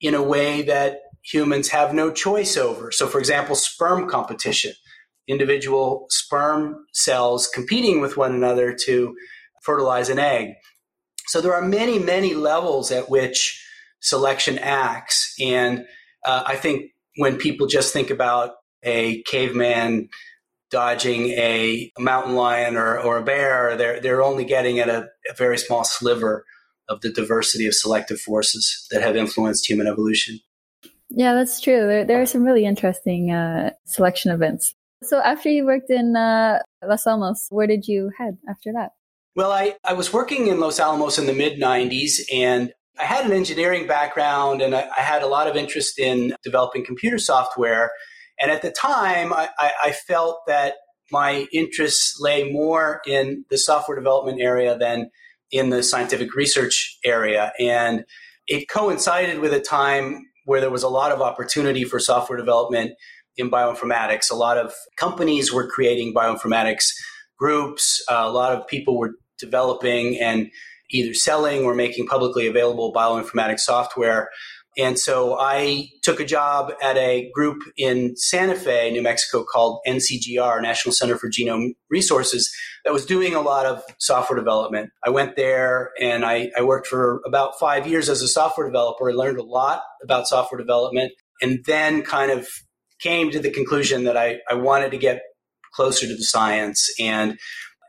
in 0.00 0.14
a 0.14 0.22
way 0.22 0.62
that 0.62 0.98
humans 1.22 1.68
have 1.68 1.94
no 1.94 2.10
choice 2.10 2.56
over. 2.56 2.90
So, 2.90 3.06
for 3.06 3.18
example, 3.18 3.54
sperm 3.54 4.08
competition 4.08 4.72
individual 5.26 6.06
sperm 6.10 6.84
cells 6.92 7.48
competing 7.48 8.00
with 8.00 8.16
one 8.16 8.34
another 8.34 8.74
to 8.84 9.14
fertilize 9.62 10.08
an 10.08 10.18
egg. 10.18 10.50
So 11.26 11.40
there 11.40 11.54
are 11.54 11.62
many, 11.62 11.98
many 11.98 12.34
levels 12.34 12.90
at 12.90 13.08
which 13.08 13.60
selection 14.00 14.58
acts. 14.58 15.34
And 15.40 15.86
uh, 16.26 16.44
I 16.46 16.56
think 16.56 16.90
when 17.16 17.36
people 17.36 17.66
just 17.66 17.92
think 17.92 18.10
about 18.10 18.52
a 18.82 19.22
caveman 19.22 20.10
dodging 20.70 21.28
a 21.30 21.90
mountain 21.98 22.34
lion 22.34 22.76
or, 22.76 22.98
or 22.98 23.18
a 23.18 23.22
bear, 23.22 23.76
they're, 23.76 24.00
they're 24.00 24.22
only 24.22 24.44
getting 24.44 24.78
at 24.80 24.88
a, 24.88 25.08
a 25.30 25.34
very 25.34 25.56
small 25.56 25.84
sliver 25.84 26.44
of 26.88 27.00
the 27.00 27.10
diversity 27.10 27.66
of 27.66 27.74
selective 27.74 28.20
forces 28.20 28.86
that 28.90 29.00
have 29.00 29.16
influenced 29.16 29.68
human 29.68 29.86
evolution. 29.86 30.38
Yeah, 31.08 31.34
that's 31.34 31.60
true. 31.60 31.86
There, 31.86 32.04
there 32.04 32.20
are 32.20 32.26
some 32.26 32.44
really 32.44 32.64
interesting 32.64 33.30
uh, 33.30 33.70
selection 33.86 34.32
events. 34.32 34.74
So 35.04 35.20
after 35.20 35.48
you 35.48 35.66
worked 35.66 35.90
in 35.90 36.16
uh, 36.16 36.60
Los 36.86 37.06
Alamos, 37.06 37.46
where 37.50 37.66
did 37.66 37.86
you 37.86 38.10
head 38.18 38.38
after 38.48 38.72
that? 38.72 38.90
Well, 39.36 39.52
I, 39.52 39.76
I 39.84 39.94
was 39.94 40.12
working 40.12 40.46
in 40.46 40.60
Los 40.60 40.78
Alamos 40.78 41.18
in 41.18 41.26
the 41.26 41.32
mid 41.32 41.58
90s, 41.60 42.20
and 42.32 42.72
I 42.98 43.04
had 43.04 43.26
an 43.26 43.32
engineering 43.32 43.86
background, 43.86 44.62
and 44.62 44.74
I, 44.74 44.88
I, 44.96 45.00
had 45.00 45.22
a 45.22 45.26
lot 45.26 45.48
of 45.48 45.56
interest 45.56 45.98
in 45.98 46.36
developing 46.44 46.84
computer 46.84 47.18
software. 47.18 47.90
And 48.40 48.50
at 48.50 48.62
the 48.62 48.70
time, 48.70 49.32
I, 49.32 49.48
I 49.58 49.92
felt 49.92 50.40
that 50.46 50.74
my 51.10 51.46
interests 51.52 52.16
lay 52.20 52.50
more 52.50 53.00
in 53.06 53.44
the 53.50 53.58
software 53.58 53.96
development 53.96 54.40
area 54.40 54.78
than 54.78 55.10
in 55.50 55.70
the 55.70 55.82
scientific 55.82 56.34
research 56.34 56.96
area. 57.04 57.52
And 57.58 58.04
it 58.46 58.68
coincided 58.68 59.40
with 59.40 59.52
a 59.52 59.60
time 59.60 60.26
where 60.44 60.60
there 60.60 60.70
was 60.70 60.82
a 60.82 60.88
lot 60.88 61.12
of 61.12 61.20
opportunity 61.20 61.84
for 61.84 61.98
software 61.98 62.38
development 62.38 62.92
in 63.36 63.50
bioinformatics. 63.50 64.30
A 64.30 64.36
lot 64.36 64.58
of 64.58 64.72
companies 64.96 65.52
were 65.52 65.68
creating 65.68 66.14
bioinformatics 66.14 66.84
groups. 67.38 68.02
Uh, 68.10 68.22
a 68.24 68.30
lot 68.30 68.52
of 68.52 68.66
people 68.66 68.98
were 68.98 69.12
developing 69.38 70.18
and 70.20 70.50
either 70.90 71.14
selling 71.14 71.64
or 71.64 71.74
making 71.74 72.06
publicly 72.06 72.46
available 72.46 72.92
bioinformatics 72.92 73.60
software. 73.60 74.28
And 74.76 74.98
so 74.98 75.36
I 75.38 75.88
took 76.02 76.18
a 76.18 76.24
job 76.24 76.72
at 76.82 76.96
a 76.96 77.30
group 77.32 77.62
in 77.76 78.16
Santa 78.16 78.56
Fe, 78.56 78.90
New 78.90 79.02
Mexico 79.02 79.44
called 79.44 79.80
NCGR, 79.86 80.60
National 80.60 80.92
Center 80.92 81.16
for 81.16 81.30
Genome 81.30 81.74
Resources, 81.90 82.52
that 82.84 82.92
was 82.92 83.06
doing 83.06 83.34
a 83.34 83.40
lot 83.40 83.66
of 83.66 83.82
software 83.98 84.38
development. 84.38 84.90
I 85.04 85.10
went 85.10 85.36
there 85.36 85.90
and 86.00 86.24
I, 86.24 86.50
I 86.58 86.62
worked 86.62 86.88
for 86.88 87.22
about 87.24 87.58
five 87.58 87.86
years 87.86 88.08
as 88.08 88.20
a 88.20 88.28
software 88.28 88.66
developer. 88.66 89.08
I 89.08 89.14
learned 89.14 89.38
a 89.38 89.44
lot 89.44 89.82
about 90.02 90.26
software 90.26 90.58
development 90.58 91.12
and 91.40 91.64
then 91.66 92.02
kind 92.02 92.30
of 92.30 92.48
came 93.04 93.30
to 93.30 93.38
the 93.38 93.50
conclusion 93.50 94.04
that 94.04 94.16
I, 94.16 94.40
I 94.50 94.54
wanted 94.54 94.90
to 94.92 94.98
get 94.98 95.22
closer 95.74 96.06
to 96.06 96.16
the 96.16 96.24
science. 96.24 96.88
And 96.98 97.38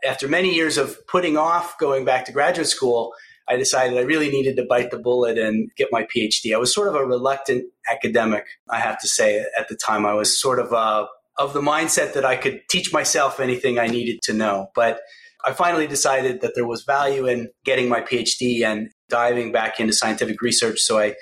after 0.06 0.28
many 0.28 0.54
years 0.54 0.78
of 0.78 0.98
putting 1.08 1.38
off 1.38 1.78
going 1.80 2.04
back 2.04 2.26
to 2.26 2.32
graduate 2.34 2.68
school, 2.68 3.14
I 3.48 3.56
decided 3.56 3.98
I 3.98 4.02
really 4.02 4.30
needed 4.30 4.56
to 4.58 4.66
bite 4.68 4.92
the 4.92 4.98
bullet 4.98 5.38
and 5.38 5.70
get 5.78 5.90
my 5.92 6.04
PhD. 6.04 6.54
I 6.54 6.58
was 6.58 6.74
sort 6.74 6.88
of 6.88 6.96
a 6.96 7.06
reluctant 7.06 7.66
academic, 7.90 8.46
I 8.70 8.80
have 8.80 9.00
to 9.00 9.08
say, 9.08 9.46
at 9.58 9.70
the 9.70 9.76
time. 9.76 10.06
I 10.06 10.14
was 10.14 10.40
sort 10.40 10.60
of 10.60 10.74
uh, 10.74 11.06
of 11.38 11.54
the 11.54 11.62
mindset 11.62 12.14
that 12.14 12.26
I 12.26 12.36
could 12.36 12.62
teach 12.70 12.92
myself 12.92 13.40
anything 13.40 13.78
I 13.78 13.88
needed 13.88 14.22
to 14.24 14.34
know. 14.34 14.68
But 14.74 15.02
I 15.46 15.54
finally 15.54 15.86
decided 15.86 16.42
that 16.42 16.56
there 16.56 16.68
was 16.68 16.84
value 16.84 17.28
in 17.28 17.50
getting 17.66 17.88
my 17.88 18.02
PhD 18.02 18.64
and 18.64 18.90
diving 19.10 19.52
back 19.52 19.80
into 19.80 19.94
scientific 19.94 20.42
research. 20.42 20.80
So 20.80 20.98
I, 20.98 21.16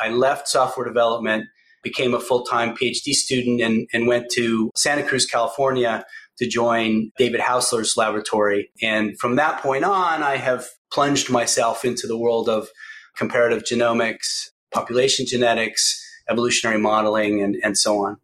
I 0.00 0.08
left 0.08 0.48
software 0.48 0.86
development, 0.86 1.44
became 1.82 2.14
a 2.14 2.20
full 2.20 2.44
time 2.44 2.76
PhD 2.76 3.12
student, 3.12 3.60
and, 3.60 3.88
and 3.92 4.06
went 4.06 4.26
to 4.34 4.70
Santa 4.76 5.02
Cruz, 5.02 5.26
California 5.26 6.04
to 6.38 6.48
join 6.48 7.10
David 7.18 7.40
Haussler's 7.40 7.96
laboratory. 7.96 8.70
And 8.82 9.18
from 9.18 9.36
that 9.36 9.60
point 9.60 9.84
on, 9.84 10.22
I 10.22 10.36
have 10.36 10.66
plunged 10.92 11.30
myself 11.30 11.84
into 11.84 12.06
the 12.06 12.16
world 12.16 12.48
of 12.48 12.68
comparative 13.16 13.64
genomics, 13.64 14.50
population 14.72 15.26
genetics, 15.26 16.00
evolutionary 16.30 16.78
modeling, 16.78 17.42
and, 17.42 17.56
and 17.62 17.76
so 17.76 18.04
on. 18.04 18.18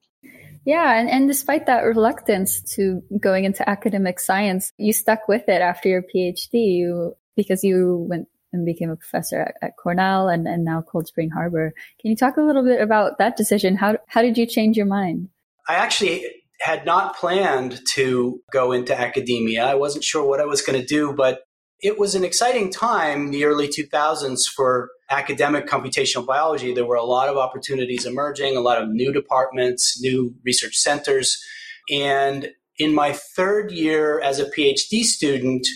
Yeah, 0.64 0.98
and, 0.98 1.10
and 1.10 1.28
despite 1.28 1.66
that 1.66 1.80
reluctance 1.80 2.62
to 2.74 3.02
going 3.20 3.44
into 3.44 3.68
academic 3.68 4.18
science, 4.18 4.72
you 4.78 4.92
stuck 4.92 5.28
with 5.28 5.48
it 5.48 5.60
after 5.60 5.88
your 5.88 6.02
PhD 6.02 6.52
you, 6.52 7.14
because 7.36 7.62
you 7.62 8.06
went 8.08 8.28
and 8.54 8.64
became 8.64 8.90
a 8.90 8.96
professor 8.96 9.40
at, 9.40 9.54
at, 9.62 9.76
Cornell 9.76 10.28
and, 10.28 10.46
and 10.46 10.64
now 10.64 10.82
Cold 10.82 11.06
Spring 11.06 11.30
Harbor. 11.30 11.72
Can 12.00 12.10
you 12.10 12.16
talk 12.16 12.36
a 12.36 12.42
little 12.42 12.64
bit 12.64 12.80
about 12.80 13.18
that 13.18 13.36
decision? 13.36 13.76
How, 13.76 13.98
how 14.08 14.22
did 14.22 14.38
you 14.38 14.46
change 14.46 14.76
your 14.76 14.86
mind? 14.86 15.28
I 15.68 15.74
actually 15.74 16.24
had 16.60 16.86
not 16.86 17.16
planned 17.16 17.80
to 17.94 18.40
go 18.52 18.72
into 18.72 18.98
academia. 18.98 19.64
I 19.64 19.74
wasn't 19.74 20.04
sure 20.04 20.26
what 20.26 20.40
I 20.40 20.46
was 20.46 20.62
going 20.62 20.80
to 20.80 20.86
do, 20.86 21.12
but 21.12 21.42
it 21.80 21.98
was 21.98 22.14
an 22.14 22.24
exciting 22.24 22.70
time, 22.70 23.30
the 23.30 23.44
early 23.44 23.68
2000s, 23.68 24.46
for 24.46 24.90
academic 25.10 25.66
computational 25.66 26.24
biology. 26.24 26.72
There 26.72 26.86
were 26.86 26.96
a 26.96 27.04
lot 27.04 27.28
of 27.28 27.36
opportunities 27.36 28.06
emerging, 28.06 28.56
a 28.56 28.60
lot 28.60 28.80
of 28.80 28.88
new 28.88 29.12
departments, 29.12 30.00
new 30.00 30.34
research 30.44 30.76
centers. 30.76 31.42
And 31.90 32.50
in 32.78 32.94
my 32.94 33.12
third 33.12 33.70
year 33.70 34.20
as 34.20 34.38
a 34.38 34.46
PhD 34.46 35.02
student, 35.02 35.66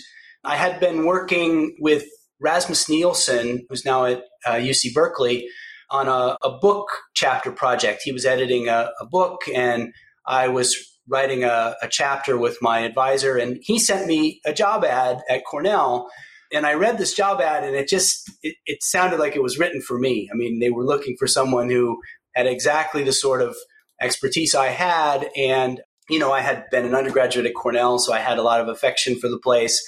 I 0.43 0.55
had 0.55 0.79
been 0.79 1.05
working 1.05 1.75
with 1.79 2.05
Rasmus 2.39 2.89
Nielsen, 2.89 3.65
who's 3.69 3.85
now 3.85 4.05
at 4.05 4.23
uh, 4.45 4.53
UC 4.53 4.93
Berkeley, 4.93 5.47
on 5.91 6.07
a, 6.07 6.37
a, 6.43 6.57
book 6.59 6.87
chapter 7.15 7.51
project. 7.51 8.01
He 8.03 8.11
was 8.11 8.25
editing 8.25 8.67
a, 8.67 8.91
a 9.01 9.05
book, 9.05 9.41
and 9.53 9.93
I 10.25 10.47
was 10.47 10.75
writing 11.07 11.43
a, 11.43 11.75
a 11.81 11.87
chapter 11.87 12.37
with 12.37 12.57
my 12.61 12.79
advisor, 12.79 13.37
and 13.37 13.57
he 13.61 13.79
sent 13.79 14.07
me 14.07 14.39
a 14.45 14.53
job 14.53 14.85
ad 14.85 15.21
at 15.29 15.45
Cornell. 15.45 16.07
And 16.51 16.65
I 16.65 16.73
read 16.73 16.97
this 16.97 17.13
job 17.13 17.41
ad, 17.41 17.63
and 17.63 17.75
it 17.75 17.87
just 17.87 18.31
it, 18.43 18.55
it 18.65 18.83
sounded 18.83 19.19
like 19.19 19.35
it 19.35 19.43
was 19.43 19.59
written 19.59 19.81
for 19.81 19.97
me. 19.97 20.29
I 20.31 20.35
mean, 20.35 20.59
they 20.59 20.69
were 20.69 20.85
looking 20.85 21.15
for 21.17 21.27
someone 21.27 21.69
who 21.69 21.99
had 22.35 22.47
exactly 22.47 23.03
the 23.03 23.11
sort 23.11 23.41
of 23.41 23.55
expertise 24.01 24.55
I 24.55 24.67
had, 24.67 25.29
and 25.35 25.81
you 26.09 26.19
know, 26.19 26.31
I 26.31 26.41
had 26.41 26.65
been 26.71 26.85
an 26.85 26.95
undergraduate 26.95 27.45
at 27.45 27.53
Cornell, 27.53 27.99
so 27.99 28.13
I 28.13 28.19
had 28.19 28.37
a 28.37 28.43
lot 28.43 28.61
of 28.61 28.67
affection 28.67 29.19
for 29.19 29.27
the 29.27 29.39
place. 29.39 29.79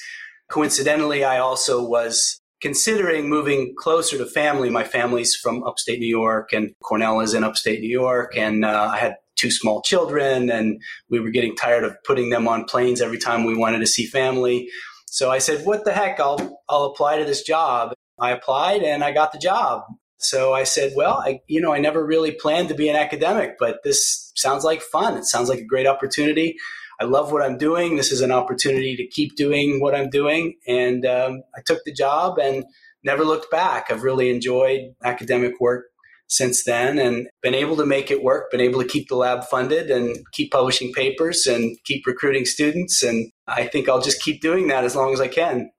Coincidentally, 0.52 1.24
I 1.24 1.40
also 1.40 1.82
was 1.82 2.42
considering 2.62 3.30
moving 3.30 3.74
closer 3.78 4.18
to 4.18 4.26
family. 4.26 4.70
My 4.70 4.84
family's 4.84 5.34
from 5.34 5.64
upstate 5.64 6.00
New 6.00 6.10
York, 6.10 6.52
and 6.52 6.74
Cornell 6.84 7.22
is 7.22 7.34
in 7.34 7.46
upstate 7.46 7.80
New 7.80 7.90
York, 7.90 8.36
and 8.36 8.66
uh, 8.66 8.90
I 8.94 8.98
had 8.98 9.16
two 9.38 9.50
small 9.50 9.82
children, 9.82 10.52
and 10.52 10.82
we 11.10 11.22
were 11.22 11.30
getting 11.30 11.56
tired 11.56 11.86
of 11.86 11.96
putting 12.04 12.32
them 12.32 12.50
on 12.50 12.66
planes 12.66 13.02
every 13.02 13.18
time 13.18 13.46
we 13.46 13.56
wanted 13.56 13.80
to 13.80 13.88
see 13.88 14.06
family. 14.06 14.70
So 15.08 15.32
I 15.32 15.38
said, 15.38 15.66
"What 15.66 15.86
the 15.86 15.94
heck? 15.94 16.20
I'll 16.20 16.62
I'll 16.68 16.84
apply 16.84 17.18
to 17.20 17.26
this 17.26 17.44
job." 17.44 17.94
I 18.20 18.32
applied 18.32 18.84
and 18.84 19.06
I 19.06 19.14
got 19.14 19.32
the 19.32 19.40
job. 19.40 19.84
So 20.18 20.54
I 20.54 20.66
said, 20.66 20.92
"Well, 20.98 21.24
I 21.26 21.40
you 21.48 21.62
know 21.62 21.74
I 21.74 21.80
never 21.80 22.06
really 22.06 22.32
planned 22.32 22.68
to 22.70 22.76
be 22.76 22.90
an 22.90 22.98
academic, 22.98 23.56
but 23.58 23.80
this 23.86 24.32
sounds 24.36 24.66
like 24.66 24.82
fun. 24.82 25.16
It 25.16 25.26
sounds 25.26 25.48
like 25.48 25.60
a 25.60 25.66
great 25.66 25.88
opportunity." 25.88 26.58
I 27.02 27.06
love 27.06 27.32
what 27.32 27.42
I'm 27.42 27.58
doing. 27.58 27.96
This 27.96 28.12
is 28.12 28.22
an 28.22 28.32
opportunity 28.32 28.96
to 28.96 29.08
keep 29.08 29.36
doing 29.36 29.82
what 29.82 29.96
I'm 29.96 30.12
doing. 30.12 30.54
And 30.68 31.04
um, 31.04 31.42
I 31.56 31.62
took 31.66 31.84
the 31.84 31.92
job 31.92 32.38
and 32.38 32.64
never 33.04 33.26
looked 33.26 33.50
back. 33.50 33.88
I've 33.90 34.04
really 34.04 34.30
enjoyed 34.30 34.94
academic 35.04 35.60
work 35.60 35.86
since 36.28 36.64
then 36.64 37.00
and 37.00 37.28
been 37.42 37.56
able 37.56 37.76
to 37.78 37.88
make 37.88 38.12
it 38.12 38.22
work, 38.22 38.52
been 38.52 38.62
able 38.62 38.80
to 38.84 38.88
keep 38.88 39.10
the 39.10 39.16
lab 39.16 39.46
funded 39.46 39.90
and 39.90 40.16
keep 40.32 40.52
publishing 40.52 40.94
papers 40.94 41.48
and 41.48 41.76
keep 41.86 42.06
recruiting 42.06 42.46
students. 42.46 43.02
And 43.02 43.32
I 43.48 43.66
think 43.66 43.90
I'll 43.90 44.00
just 44.00 44.22
keep 44.22 44.40
doing 44.40 44.68
that 44.68 44.84
as 44.84 44.96
long 44.96 45.12
as 45.12 45.20
I 45.20 45.28
can. 45.28 45.72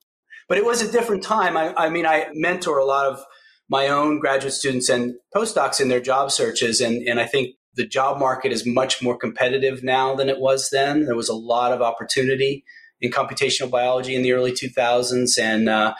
But 0.48 0.58
it 0.58 0.64
was 0.64 0.82
a 0.82 0.90
different 0.90 1.22
time. 1.22 1.56
I, 1.56 1.72
I 1.76 1.88
mean, 1.88 2.04
I 2.04 2.26
mentor 2.34 2.78
a 2.78 2.84
lot 2.84 3.06
of 3.06 3.24
my 3.68 3.86
own 3.86 4.18
graduate 4.18 4.54
students 4.54 4.88
and 4.88 5.14
postdocs 5.32 5.80
in 5.80 5.88
their 5.88 6.00
job 6.00 6.32
searches. 6.32 6.80
And, 6.80 7.06
and 7.06 7.20
I 7.20 7.26
think 7.26 7.54
the 7.74 7.86
job 7.86 8.18
market 8.18 8.52
is 8.52 8.66
much 8.66 9.02
more 9.02 9.16
competitive 9.16 9.82
now 9.82 10.14
than 10.14 10.28
it 10.28 10.40
was 10.40 10.70
then. 10.70 11.06
There 11.06 11.16
was 11.16 11.28
a 11.28 11.34
lot 11.34 11.72
of 11.72 11.82
opportunity 11.82 12.64
in 13.00 13.10
computational 13.10 13.70
biology 13.70 14.14
in 14.14 14.22
the 14.22 14.32
early 14.32 14.52
2000s. 14.52 15.38
And 15.38 15.68
uh, 15.68 15.94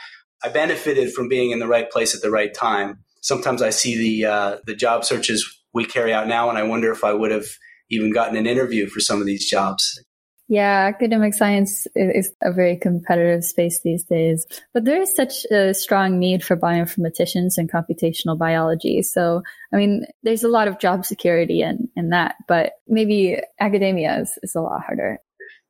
I 0.45 0.49
benefited 0.49 1.13
from 1.13 1.29
being 1.29 1.51
in 1.51 1.59
the 1.59 1.67
right 1.67 1.91
place 1.91 2.15
at 2.15 2.23
the 2.23 2.31
right 2.31 2.53
time 2.53 3.03
sometimes 3.23 3.63
I 3.63 3.71
see 3.71 3.97
the 3.97 4.31
uh, 4.31 4.57
the 4.67 4.75
job 4.75 5.05
searches 5.05 5.63
we 5.73 5.87
carry 5.87 6.13
out 6.13 6.29
now, 6.29 6.51
and 6.51 6.59
I 6.59 6.65
wonder 6.65 6.93
if 6.93 7.03
I 7.03 7.15
would 7.15 7.31
have 7.31 7.47
even 7.91 8.13
gotten 8.13 8.37
an 8.37 8.47
interview 8.47 8.87
for 8.89 9.01
some 9.01 9.21
of 9.21 9.27
these 9.27 9.49
jobs. 9.49 10.05
Yeah, 10.49 10.87
academic 10.87 11.35
science 11.35 11.87
is 11.95 12.31
a 12.43 12.53
very 12.53 12.77
competitive 12.77 13.45
space 13.45 13.81
these 13.83 14.05
days, 14.05 14.47
but 14.75 14.85
there 14.85 15.01
is 15.01 15.15
such 15.15 15.45
a 15.47 15.73
strong 15.73 16.19
need 16.19 16.45
for 16.45 16.57
bioinformaticians 16.57 17.57
and 17.57 17.73
computational 17.73 18.37
biology. 18.37 19.03
So, 19.03 19.43
I 19.73 19.77
mean, 19.77 20.05
there's 20.23 20.45
a 20.45 20.49
lot 20.49 20.69
of 20.69 20.79
job 20.79 21.07
security 21.07 21.63
in, 21.63 21.89
in 21.97 22.11
that, 22.11 22.35
but 22.49 22.73
maybe 22.87 23.39
academia 23.61 24.21
is, 24.21 24.39
is 24.43 24.55
a 24.55 24.61
lot 24.61 24.83
harder. 24.85 25.19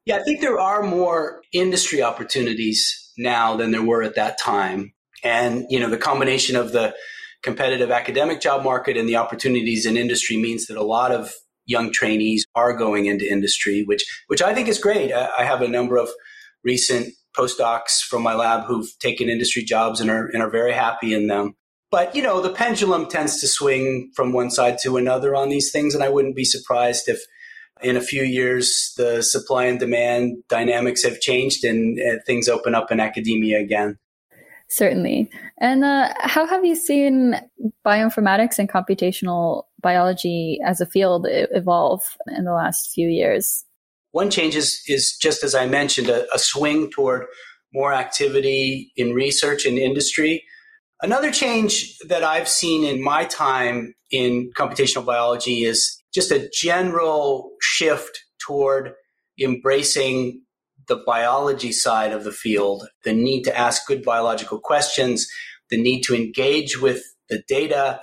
Yeah, 0.04 0.16
I 0.16 0.22
think 0.24 0.40
there 0.40 0.58
are 0.58 0.82
more 0.82 1.42
industry 1.52 2.02
opportunities 2.02 3.12
now 3.16 3.56
than 3.56 3.70
there 3.70 3.84
were 3.84 4.02
at 4.02 4.16
that 4.16 4.36
time. 4.40 4.94
And, 5.22 5.64
you 5.70 5.78
know, 5.78 5.90
the 5.90 5.98
combination 5.98 6.56
of 6.56 6.72
the 6.72 6.94
competitive 7.42 7.90
academic 7.90 8.40
job 8.40 8.64
market 8.64 8.96
and 8.96 9.08
the 9.08 9.16
opportunities 9.16 9.86
in 9.86 9.96
industry 9.96 10.36
means 10.36 10.66
that 10.66 10.76
a 10.76 10.82
lot 10.82 11.12
of 11.12 11.32
young 11.66 11.92
trainees 11.92 12.44
are 12.54 12.76
going 12.76 13.06
into 13.06 13.30
industry, 13.30 13.82
which 13.84 14.04
which 14.26 14.42
I 14.42 14.54
think 14.54 14.68
is 14.68 14.78
great. 14.78 15.12
I 15.12 15.44
have 15.44 15.62
a 15.62 15.68
number 15.68 15.96
of 15.96 16.08
recent 16.64 17.14
postdocs 17.36 18.00
from 18.08 18.22
my 18.22 18.34
lab 18.34 18.64
who've 18.64 18.88
taken 19.00 19.28
industry 19.28 19.62
jobs 19.62 20.00
and 20.00 20.10
are, 20.10 20.26
and 20.26 20.42
are 20.42 20.50
very 20.50 20.72
happy 20.72 21.14
in 21.14 21.28
them. 21.28 21.54
But, 21.90 22.14
you 22.16 22.22
know, 22.22 22.40
the 22.40 22.50
pendulum 22.50 23.06
tends 23.06 23.40
to 23.40 23.46
swing 23.46 24.10
from 24.14 24.32
one 24.32 24.50
side 24.50 24.78
to 24.82 24.96
another 24.96 25.34
on 25.34 25.50
these 25.50 25.70
things. 25.70 25.94
And 25.94 26.02
I 26.02 26.08
wouldn't 26.08 26.36
be 26.36 26.44
surprised 26.44 27.08
if 27.08 27.20
in 27.82 27.96
a 27.96 28.00
few 28.00 28.22
years 28.22 28.94
the 28.96 29.22
supply 29.22 29.66
and 29.66 29.78
demand 29.78 30.42
dynamics 30.48 31.04
have 31.04 31.20
changed 31.20 31.64
and 31.64 31.98
uh, 32.00 32.16
things 32.26 32.48
open 32.48 32.74
up 32.74 32.90
in 32.90 33.00
academia 33.00 33.58
again. 33.58 33.98
Certainly. 34.68 35.30
And 35.58 35.84
uh, 35.84 36.14
how 36.20 36.46
have 36.46 36.64
you 36.64 36.74
seen 36.74 37.38
bioinformatics 37.84 38.58
and 38.58 38.70
computational 38.70 39.64
biology 39.82 40.60
as 40.64 40.80
a 40.80 40.86
field 40.86 41.26
evolve 41.28 42.02
in 42.36 42.44
the 42.44 42.52
last 42.52 42.92
few 42.94 43.08
years? 43.08 43.64
One 44.12 44.30
change 44.30 44.54
is, 44.54 44.82
is 44.86 45.16
just 45.16 45.42
as 45.42 45.54
I 45.54 45.66
mentioned, 45.66 46.08
a, 46.08 46.32
a 46.34 46.38
swing 46.38 46.90
toward 46.90 47.26
more 47.72 47.92
activity 47.92 48.92
in 48.96 49.14
research 49.14 49.64
and 49.64 49.78
industry. 49.78 50.44
Another 51.00 51.32
change 51.32 51.98
that 52.06 52.22
I've 52.22 52.48
seen 52.48 52.84
in 52.84 53.02
my 53.02 53.24
time 53.24 53.94
in 54.10 54.50
computational 54.56 55.04
biology 55.04 55.64
is 55.64 55.98
just 56.14 56.30
a 56.30 56.48
general 56.52 57.50
shift 57.60 58.20
toward 58.46 58.92
embracing 59.40 60.42
the 60.88 61.02
biology 61.06 61.72
side 61.72 62.12
of 62.12 62.24
the 62.24 62.32
field, 62.32 62.86
the 63.04 63.12
need 63.12 63.42
to 63.44 63.56
ask 63.56 63.86
good 63.86 64.02
biological 64.02 64.60
questions, 64.60 65.26
the 65.70 65.80
need 65.80 66.02
to 66.02 66.14
engage 66.14 66.80
with 66.80 67.02
the 67.28 67.42
data, 67.48 68.00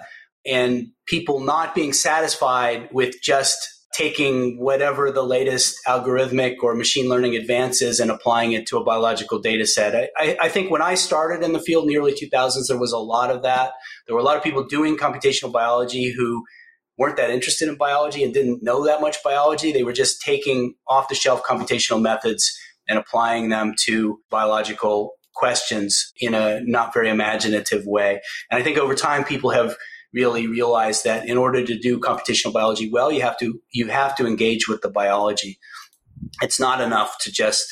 and 0.49 0.87
people 1.05 1.39
not 1.39 1.75
being 1.75 1.93
satisfied 1.93 2.89
with 2.91 3.15
just 3.21 3.57
taking 3.93 4.59
whatever 4.59 5.11
the 5.11 5.23
latest 5.23 5.77
algorithmic 5.87 6.57
or 6.61 6.75
machine 6.75 7.09
learning 7.09 7.35
advances 7.35 7.99
and 7.99 8.11
applying 8.11 8.51
it 8.53 8.67
to 8.67 8.77
a 8.77 8.83
biological 8.83 9.39
data 9.39 9.65
set. 9.65 10.11
I, 10.15 10.37
I, 10.39 10.47
think 10.47 10.69
when 10.69 10.81
I 10.81 10.93
started 10.93 11.43
in 11.43 11.53
the 11.53 11.59
field 11.59 11.83
in 11.83 11.89
the 11.89 11.97
early 11.97 12.13
2000s, 12.13 12.67
there 12.67 12.77
was 12.77 12.91
a 12.91 12.99
lot 12.99 13.31
of 13.31 13.41
that. 13.41 13.71
There 14.05 14.15
were 14.15 14.21
a 14.21 14.23
lot 14.23 14.37
of 14.37 14.43
people 14.43 14.63
doing 14.63 14.95
computational 14.95 15.51
biology 15.51 16.11
who 16.11 16.45
weren't 16.97 17.17
that 17.17 17.31
interested 17.31 17.67
in 17.67 17.75
biology 17.75 18.23
and 18.23 18.33
didn't 18.33 18.61
know 18.61 18.85
that 18.85 19.01
much 19.01 19.17
biology. 19.23 19.71
They 19.71 19.83
were 19.83 19.93
just 19.93 20.21
taking 20.21 20.75
off 20.87 21.09
the 21.09 21.15
shelf 21.15 21.41
computational 21.43 22.01
methods 22.01 22.55
and 22.87 22.99
applying 22.99 23.49
them 23.49 23.73
to 23.85 24.19
biological 24.29 25.13
questions 25.33 26.11
in 26.19 26.33
a 26.33 26.61
not 26.61 26.93
very 26.93 27.09
imaginative 27.09 27.85
way. 27.85 28.21
And 28.51 28.59
I 28.59 28.63
think 28.63 28.77
over 28.77 28.93
time, 28.93 29.23
people 29.23 29.49
have 29.51 29.75
really 30.13 30.47
realized 30.47 31.03
that 31.03 31.27
in 31.27 31.37
order 31.37 31.63
to 31.65 31.77
do 31.77 31.99
computational 31.99 32.53
biology 32.53 32.89
well, 32.91 33.11
you 33.11 33.21
have 33.21 33.37
to 33.39 33.61
you 33.71 33.87
have 33.87 34.15
to 34.15 34.25
engage 34.25 34.67
with 34.67 34.81
the 34.81 34.89
biology. 34.89 35.59
It's 36.41 36.59
not 36.59 36.81
enough 36.81 37.17
to 37.21 37.31
just 37.31 37.65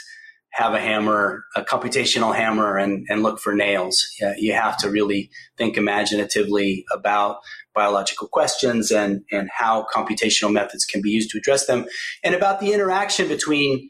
have 0.51 0.73
a 0.73 0.79
hammer, 0.79 1.43
a 1.55 1.63
computational 1.63 2.35
hammer, 2.35 2.77
and, 2.77 3.05
and 3.09 3.21
look 3.21 3.39
for 3.39 3.53
nails. 3.53 4.03
You 4.37 4.53
have 4.53 4.77
to 4.77 4.89
really 4.89 5.29
think 5.57 5.77
imaginatively 5.77 6.83
about 6.91 7.37
biological 7.75 8.27
questions 8.27 8.89
and, 8.89 9.21
and 9.31 9.49
how 9.55 9.85
computational 9.93 10.51
methods 10.51 10.83
can 10.83 11.01
be 11.01 11.11
used 11.11 11.29
to 11.31 11.37
address 11.37 11.67
them, 11.67 11.85
and 12.23 12.33
about 12.33 12.59
the 12.59 12.73
interaction 12.73 13.27
between 13.27 13.89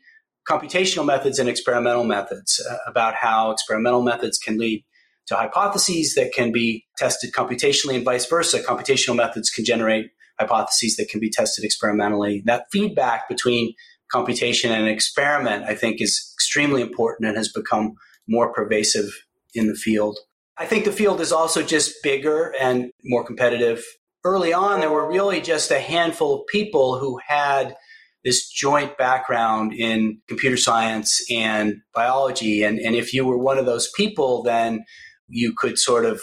computational 0.49 1.05
methods 1.05 1.39
and 1.39 1.47
experimental 1.49 2.03
methods, 2.03 2.65
uh, 2.69 2.77
about 2.87 3.15
how 3.15 3.51
experimental 3.51 4.01
methods 4.01 4.37
can 4.37 4.57
lead 4.57 4.83
to 5.27 5.35
hypotheses 5.35 6.15
that 6.15 6.33
can 6.33 6.51
be 6.51 6.85
tested 6.97 7.33
computationally 7.33 7.95
and 7.95 8.05
vice 8.05 8.25
versa. 8.25 8.61
Computational 8.61 9.15
methods 9.15 9.49
can 9.49 9.65
generate 9.65 10.11
hypotheses 10.39 10.95
that 10.97 11.09
can 11.09 11.19
be 11.19 11.29
tested 11.29 11.63
experimentally. 11.63 12.43
That 12.45 12.65
feedback 12.71 13.27
between 13.27 13.73
computation 14.11 14.71
and 14.71 14.87
experiment, 14.87 15.65
I 15.65 15.75
think, 15.75 16.01
is 16.01 16.31
extremely 16.35 16.81
important 16.81 17.27
and 17.27 17.37
has 17.37 17.51
become 17.51 17.95
more 18.27 18.53
pervasive 18.53 19.09
in 19.53 19.67
the 19.67 19.75
field. 19.75 20.19
I 20.57 20.65
think 20.65 20.85
the 20.85 20.91
field 20.91 21.21
is 21.21 21.31
also 21.31 21.61
just 21.61 22.01
bigger 22.03 22.53
and 22.59 22.91
more 23.03 23.23
competitive. 23.23 23.83
Early 24.23 24.53
on, 24.53 24.79
there 24.79 24.91
were 24.91 25.07
really 25.09 25.41
just 25.41 25.71
a 25.71 25.79
handful 25.79 26.41
of 26.41 26.47
people 26.47 26.99
who 26.99 27.19
had 27.25 27.75
this 28.23 28.49
joint 28.49 28.97
background 28.97 29.73
in 29.73 30.19
computer 30.27 30.57
science 30.57 31.23
and 31.31 31.77
biology. 31.93 32.63
And, 32.63 32.79
and 32.79 32.95
if 32.95 33.13
you 33.13 33.25
were 33.25 33.37
one 33.37 33.57
of 33.57 33.65
those 33.65 33.89
people, 33.95 34.43
then 34.43 34.83
you 35.27 35.53
could 35.55 35.77
sort 35.77 36.05
of 36.05 36.21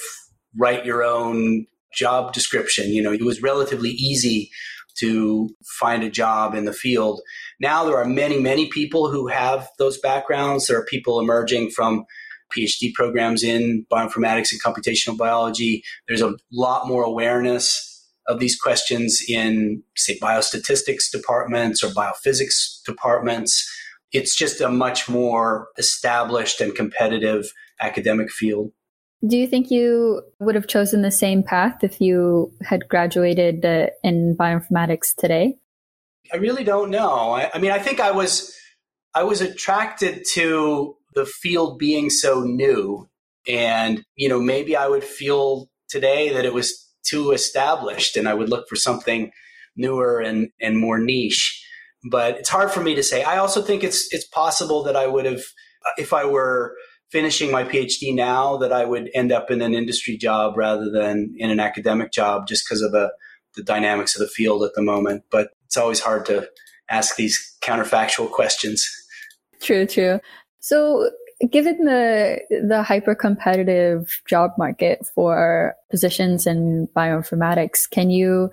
write 0.57 0.85
your 0.85 1.03
own 1.03 1.67
job 1.93 2.33
description. 2.33 2.89
You 2.89 3.03
know, 3.03 3.13
it 3.13 3.25
was 3.25 3.43
relatively 3.43 3.91
easy 3.91 4.51
to 4.99 5.49
find 5.79 6.03
a 6.05 6.11
job 6.11 6.55
in 6.55 6.65
the 6.65 6.73
field. 6.73 7.21
Now 7.61 7.85
there 7.85 7.97
are 7.97 8.05
many, 8.05 8.41
many 8.41 8.69
people 8.69 9.11
who 9.11 9.27
have 9.29 9.69
those 9.79 9.99
backgrounds. 9.99 10.67
There 10.67 10.79
are 10.79 10.85
people 10.85 11.21
emerging 11.21 11.71
from 11.71 12.05
PhD 12.57 12.93
programs 12.95 13.43
in 13.43 13.87
bioinformatics 13.93 14.53
and 14.53 14.63
computational 14.63 15.17
biology. 15.17 15.83
There's 16.07 16.23
a 16.23 16.35
lot 16.53 16.87
more 16.87 17.03
awareness 17.03 17.91
of 18.27 18.39
these 18.39 18.59
questions 18.59 19.21
in, 19.29 19.83
say, 19.97 20.19
biostatistics 20.19 21.11
departments 21.11 21.83
or 21.83 21.89
biophysics 21.89 22.83
departments. 22.87 23.69
It's 24.13 24.37
just 24.37 24.61
a 24.61 24.69
much 24.69 25.09
more 25.09 25.69
established 25.77 26.61
and 26.61 26.75
competitive 26.75 27.53
academic 27.81 28.31
field. 28.31 28.71
Do 29.27 29.39
you 29.39 29.47
think 29.47 29.71
you 29.71 30.23
would 30.39 30.55
have 30.55 30.67
chosen 30.67 31.01
the 31.03 31.11
same 31.11 31.43
path 31.43 31.83
if 31.83 32.01
you 32.01 32.53
had 32.63 32.89
graduated 32.89 33.65
uh, 33.65 33.87
in 34.03 34.37
bioinformatics 34.37 35.15
today? 35.17 35.57
I 36.33 36.37
really 36.37 36.65
don't 36.65 36.91
know. 36.91 37.33
I, 37.33 37.51
I 37.55 37.59
mean, 37.59 37.71
I 37.71 37.79
think 37.79 38.01
I 38.01 38.11
was 38.11 38.55
I 39.15 39.23
was 39.23 39.41
attracted 39.41 40.25
to 40.33 40.97
the 41.15 41.25
field 41.25 41.79
being 41.79 42.11
so 42.11 42.43
new, 42.43 43.09
and 43.49 44.05
you 44.17 44.29
know, 44.29 44.41
maybe 44.41 44.77
I 44.77 44.89
would 44.89 45.05
feel 45.05 45.69
today 45.89 46.33
that 46.33 46.45
it 46.45 46.53
was 46.53 46.91
too 47.05 47.31
established, 47.33 48.17
and 48.17 48.29
I 48.29 48.35
would 48.35 48.49
look 48.51 48.69
for 48.69 48.77
something 48.77 49.31
newer 49.77 50.21
and 50.21 50.51
and 50.61 50.79
more 50.79 50.99
niche. 50.99 51.65
But 52.11 52.39
it's 52.39 52.51
hard 52.51 52.71
for 52.71 52.83
me 52.83 52.95
to 52.95 53.03
say. 53.03 53.23
I 53.23 53.39
also 53.39 53.63
think 53.63 53.85
it's 53.85 54.13
it's 54.13 54.27
possible 54.27 54.83
that 54.83 54.97
I 54.97 55.07
would 55.07 55.25
have, 55.25 55.43
if 55.97 56.13
I 56.13 56.27
were 56.27 56.75
finishing 57.15 57.53
my 57.53 57.63
PhD 57.63 58.13
now 58.13 58.57
that 58.57 58.73
I 58.73 58.85
would 58.85 59.09
end 59.15 59.31
up 59.31 59.49
in 59.49 59.63
an 59.63 59.73
industry 59.73 60.17
job 60.17 60.57
rather 60.57 60.91
than 60.91 61.33
in 61.37 61.49
an 61.49 61.61
academic 61.61 62.11
job 62.11 62.49
just 62.49 62.67
because 62.67 62.83
of 62.83 62.91
the, 62.91 63.13
the 63.55 63.63
dynamics 63.63 64.17
of 64.17 64.21
the 64.21 64.27
field 64.27 64.65
at 64.65 64.75
the 64.75 64.83
moment. 64.83 65.23
But 65.31 65.51
it's 65.65 65.77
always 65.77 66.01
hard 66.01 66.27
to 66.27 66.49
ask 66.91 67.15
these 67.15 67.57
counterfactual 67.63 68.33
questions. 68.33 68.85
True, 69.63 69.87
true. 69.87 70.19
So 70.59 71.09
given 71.53 71.85
the 71.85 72.41
the 72.69 72.83
hyper 72.83 73.15
competitive 73.15 74.21
job 74.29 74.51
market 74.59 75.07
for 75.15 75.77
positions 75.93 76.49
in 76.49 76.89
bioinformatics, 76.97 77.89
can 77.89 78.11
you 78.11 78.51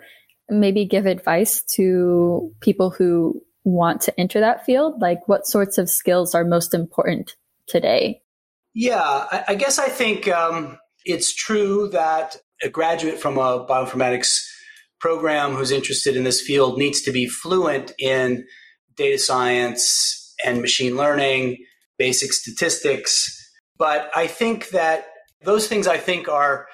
maybe 0.50 0.86
give 0.86 1.08
advice 1.08 1.64
to 1.78 2.54
people 2.60 2.92
who 2.92 3.42
want 3.64 4.02
to 4.02 4.20
enter 4.20 4.40
that 4.40 4.66
field? 4.68 5.02
Like 5.02 5.28
what 5.28 5.48
sorts 5.48 5.80
of 5.80 5.90
skills 5.90 6.36
are 6.36 6.46
most 6.46 6.76
important 6.76 7.36
today? 7.66 8.22
Yeah, 8.74 9.02
I, 9.02 9.44
I 9.50 9.56
guess 9.56 9.80
I 9.80 9.90
think 9.90 10.28
um, 10.28 10.78
it's 11.06 11.34
true 11.34 11.90
that 11.90 12.38
a 12.64 12.70
graduate 12.70 13.20
from 13.20 13.38
a 13.38 13.66
bioinformatics 13.66 14.40
program 15.00 15.56
who's 15.56 15.72
interested 15.72 16.16
in 16.16 16.24
this 16.24 16.42
field 16.42 16.78
needs 16.78 17.02
to 17.02 17.12
be 17.12 17.28
fluent 17.28 17.92
in 18.00 18.46
data 18.96 19.18
science 19.18 20.34
and 20.46 20.62
machine 20.62 20.96
learning, 20.96 21.58
basic 21.98 22.32
statistics. 22.32 23.38
But 23.78 24.10
I 24.16 24.28
think 24.28 24.70
that 24.70 25.06
those 25.44 25.68
things 25.68 25.88
I 25.88 25.98
think 25.98 26.30
are 26.30 26.68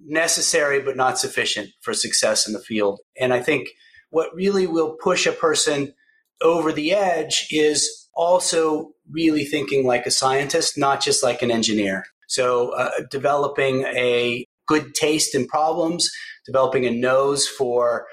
necessary 0.00 0.80
but 0.80 0.96
not 0.96 1.18
sufficient 1.18 1.70
for 1.82 1.92
success 1.94 2.46
in 2.46 2.54
the 2.54 2.60
field. 2.60 3.00
And 3.18 3.32
I 3.32 3.40
think 3.40 3.68
what 4.10 4.34
really 4.34 4.66
will 4.66 4.96
push 5.02 5.26
a 5.26 5.32
person 5.32 5.94
over 6.42 6.72
the 6.72 6.92
edge 6.92 7.46
is 7.50 8.08
also 8.14 8.92
really 9.10 9.44
thinking 9.44 9.86
like 9.86 10.06
a 10.06 10.10
scientist, 10.10 10.76
not 10.78 11.02
just 11.02 11.22
like 11.22 11.42
an 11.42 11.50
engineer. 11.50 12.04
So, 12.28 12.70
uh, 12.70 12.90
developing 13.10 13.82
a 13.84 14.46
good 14.66 14.94
taste 14.94 15.34
in 15.34 15.46
problems, 15.46 16.10
developing 16.44 16.86
a 16.86 16.90
nose 16.90 17.46
for 17.46 18.06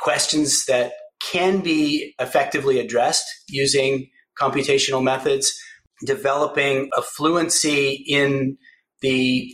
questions 0.00 0.64
that 0.66 0.92
can 1.22 1.60
be 1.60 2.14
effectively 2.18 2.80
addressed 2.80 3.24
using 3.48 4.10
computational 4.40 5.02
methods, 5.02 5.52
developing 6.04 6.90
a 6.96 7.02
fluency 7.02 8.04
in 8.08 8.56
the 9.00 9.52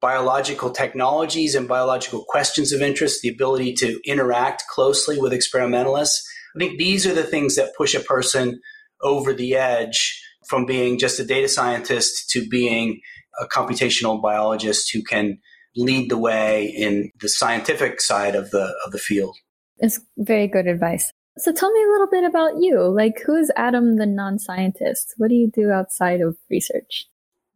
biological 0.00 0.70
technologies 0.70 1.54
and 1.54 1.66
biological 1.66 2.24
questions 2.28 2.72
of 2.72 2.82
interest, 2.82 3.22
the 3.22 3.28
ability 3.28 3.72
to 3.72 3.98
interact 4.04 4.64
closely 4.68 5.18
with 5.18 5.32
experimentalists. 5.32 6.22
I 6.56 6.58
think 6.58 6.78
these 6.78 7.06
are 7.06 7.14
the 7.14 7.22
things 7.22 7.56
that 7.56 7.74
push 7.76 7.94
a 7.94 8.00
person 8.00 8.60
over 9.02 9.34
the 9.34 9.56
edge 9.56 10.22
from 10.48 10.64
being 10.64 10.98
just 10.98 11.20
a 11.20 11.24
data 11.24 11.48
scientist 11.48 12.30
to 12.30 12.48
being 12.48 13.00
a 13.40 13.46
computational 13.46 14.22
biologist 14.22 14.90
who 14.92 15.02
can 15.02 15.38
lead 15.76 16.10
the 16.10 16.16
way 16.16 16.64
in 16.64 17.10
the 17.20 17.28
scientific 17.28 18.00
side 18.00 18.34
of 18.34 18.50
the 18.50 18.74
of 18.86 18.92
the 18.92 18.98
field. 18.98 19.36
It's 19.78 20.00
very 20.16 20.48
good 20.48 20.66
advice. 20.66 21.12
So 21.38 21.52
tell 21.52 21.70
me 21.70 21.84
a 21.84 21.90
little 21.90 22.08
bit 22.10 22.24
about 22.24 22.52
you. 22.60 22.80
Like, 22.80 23.20
who's 23.26 23.50
Adam 23.56 23.96
the 23.96 24.06
non 24.06 24.38
scientist? 24.38 25.12
What 25.18 25.28
do 25.28 25.34
you 25.34 25.50
do 25.52 25.70
outside 25.70 26.22
of 26.22 26.36
research? 26.50 27.04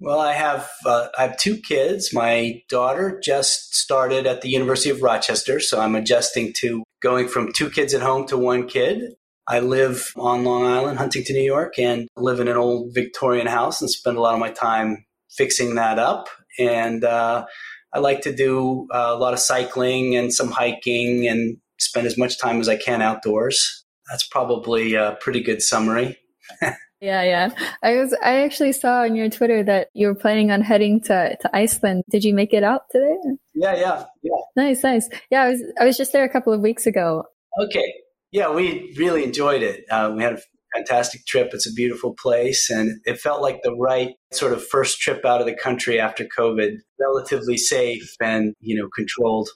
Well, 0.01 0.21
I 0.21 0.35
have 0.35 0.71
uh, 0.85 1.09
I 1.17 1.23
have 1.23 1.39
two 1.39 1.57
kids. 1.57 2.13
My 2.13 2.63
daughter 2.69 3.19
just 3.23 3.75
started 3.75 4.27
at 4.27 4.43
the 4.43 4.51
University 4.51 4.91
of 4.91 5.03
Rochester, 5.03 5.61
so 5.61 5.81
I'm 5.81 5.95
adjusting 5.95 6.53
to 6.59 6.83
going 7.03 7.29
from 7.29 7.53
two 7.53 7.71
kids 7.71 7.95
at 7.95 8.03
home 8.03 8.27
to 8.29 8.39
one 8.39 8.67
kid. 8.67 9.15
I 9.49 9.61
live 9.61 10.13
on 10.17 10.45
Long 10.45 10.67
Island, 10.67 10.99
Huntington, 10.99 11.35
New 11.35 11.43
York, 11.43 11.79
and 11.79 12.09
live 12.17 12.41
in 12.41 12.49
an 12.49 12.57
old 12.57 12.95
Victorian 12.95 13.47
house 13.47 13.81
and 13.81 13.91
spend 13.91 14.17
a 14.17 14.21
lot 14.21 14.35
of 14.35 14.41
my 14.41 14.51
time 14.51 15.05
fixing 15.31 15.75
that 15.75 15.99
up. 15.99 16.29
And 16.59 17.05
uh, 17.05 17.47
I 17.93 17.99
like 17.99 18.21
to 18.23 18.35
do 18.35 18.87
uh, 18.93 19.11
a 19.11 19.17
lot 19.17 19.33
of 19.33 19.41
cycling 19.41 20.15
and 20.17 20.33
some 20.33 20.51
hiking 20.51 21.27
and 21.27 21.57
spend 21.79 22.07
as 22.07 22.17
much 22.19 22.39
time 22.39 22.61
as 22.61 22.69
I 22.69 22.77
can 22.77 23.03
outdoors. 23.03 23.85
That's 24.09 24.27
probably 24.27 24.95
a 24.95 25.17
pretty 25.21 25.43
good 25.43 25.63
summary. 25.63 26.19
Yeah, 27.01 27.23
yeah. 27.23 27.51
I 27.83 27.97
was 27.97 28.15
I 28.23 28.43
actually 28.43 28.73
saw 28.73 29.03
on 29.03 29.15
your 29.15 29.31
Twitter 29.31 29.63
that 29.65 29.89
you 29.95 30.07
were 30.07 30.15
planning 30.15 30.51
on 30.51 30.61
heading 30.61 31.01
to, 31.03 31.37
to 31.41 31.57
Iceland. 31.57 32.05
Did 32.11 32.25
you 32.25 32.35
make 32.35 32.53
it 32.53 32.63
out 32.63 32.83
today? 32.91 33.17
Yeah, 33.55 33.75
yeah, 33.75 34.05
yeah. 34.23 34.41
Nice, 34.57 34.83
nice. 34.83 35.09
Yeah, 35.31 35.43
I 35.43 35.49
was 35.51 35.63
I 35.81 35.85
was 35.87 35.97
just 35.97 36.13
there 36.13 36.25
a 36.25 36.29
couple 36.29 36.53
of 36.53 36.61
weeks 36.61 36.87
ago. 36.87 37.25
Okay. 37.63 37.95
Yeah, 38.33 38.51
we 38.55 38.95
really 38.99 39.25
enjoyed 39.25 39.63
it. 39.63 39.85
Uh, 39.91 40.13
we 40.15 40.23
had 40.23 40.35
a 40.35 40.41
fantastic 40.75 41.27
trip. 41.27 41.51
It's 41.53 41.69
a 41.69 41.73
beautiful 41.73 42.15
place 42.23 42.71
and 42.71 43.01
it 43.05 43.19
felt 43.19 43.43
like 43.43 43.63
the 43.63 43.75
right 43.75 44.15
sort 44.33 44.53
of 44.53 44.65
first 44.65 45.01
trip 45.01 45.25
out 45.25 45.41
of 45.41 45.47
the 45.47 45.55
country 45.55 45.99
after 45.99 46.27
COVID. 46.39 46.77
Relatively 47.01 47.57
safe 47.57 48.15
and, 48.21 48.55
you 48.61 48.77
know, 48.77 48.89
controlled. 48.95 49.49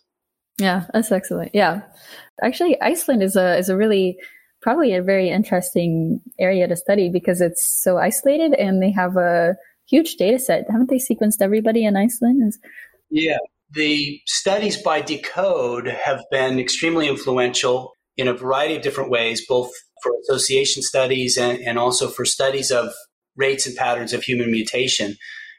Yeah, 0.59 0.87
that's 0.93 1.13
excellent. 1.13 1.51
Yeah. 1.53 1.83
Actually, 2.43 2.81
Iceland 2.81 3.23
is 3.23 3.37
a 3.37 3.57
is 3.59 3.69
a 3.69 3.77
really 3.77 4.17
probably 4.65 4.95
a 4.95 5.03
very 5.03 5.29
interesting 5.29 6.21
area 6.41 6.67
to 6.67 6.75
study 6.75 7.11
because 7.11 7.43
it's 7.43 7.63
so 7.83 7.99
isolated 7.99 8.55
and 8.55 8.83
they 8.83 8.91
have 8.91 9.15
a 9.19 9.55
huge 9.87 10.17
data 10.17 10.39
set. 10.39 10.65
Haven't 10.71 10.89
they 10.89 10.97
sequenced 10.97 11.43
everybody 11.43 11.85
in 11.85 11.97
Iceland? 11.97 12.55
Yeah. 13.11 13.37
The 13.73 14.21
studies 14.27 14.81
by 14.81 15.03
deCODE 15.03 15.95
have 15.95 16.25
been 16.31 16.59
extremely 16.59 17.09
influential 17.09 17.93
in 18.17 18.27
a 18.27 18.33
variety 18.33 18.77
of 18.77 18.83
different 18.83 19.11
ways, 19.11 19.47
both 19.47 19.71
for 20.03 20.13
association 20.23 20.83
studies 20.83 21.37
and, 21.37 21.59
and 21.61 21.79
also 21.79 22.09
for 22.09 22.25
studies 22.25 22.71
of 22.71 22.91
rates 23.37 23.67
and 23.67 23.77
patterns 23.77 24.15
of 24.15 24.23
human 24.23 24.51
mutation, 24.51 25.17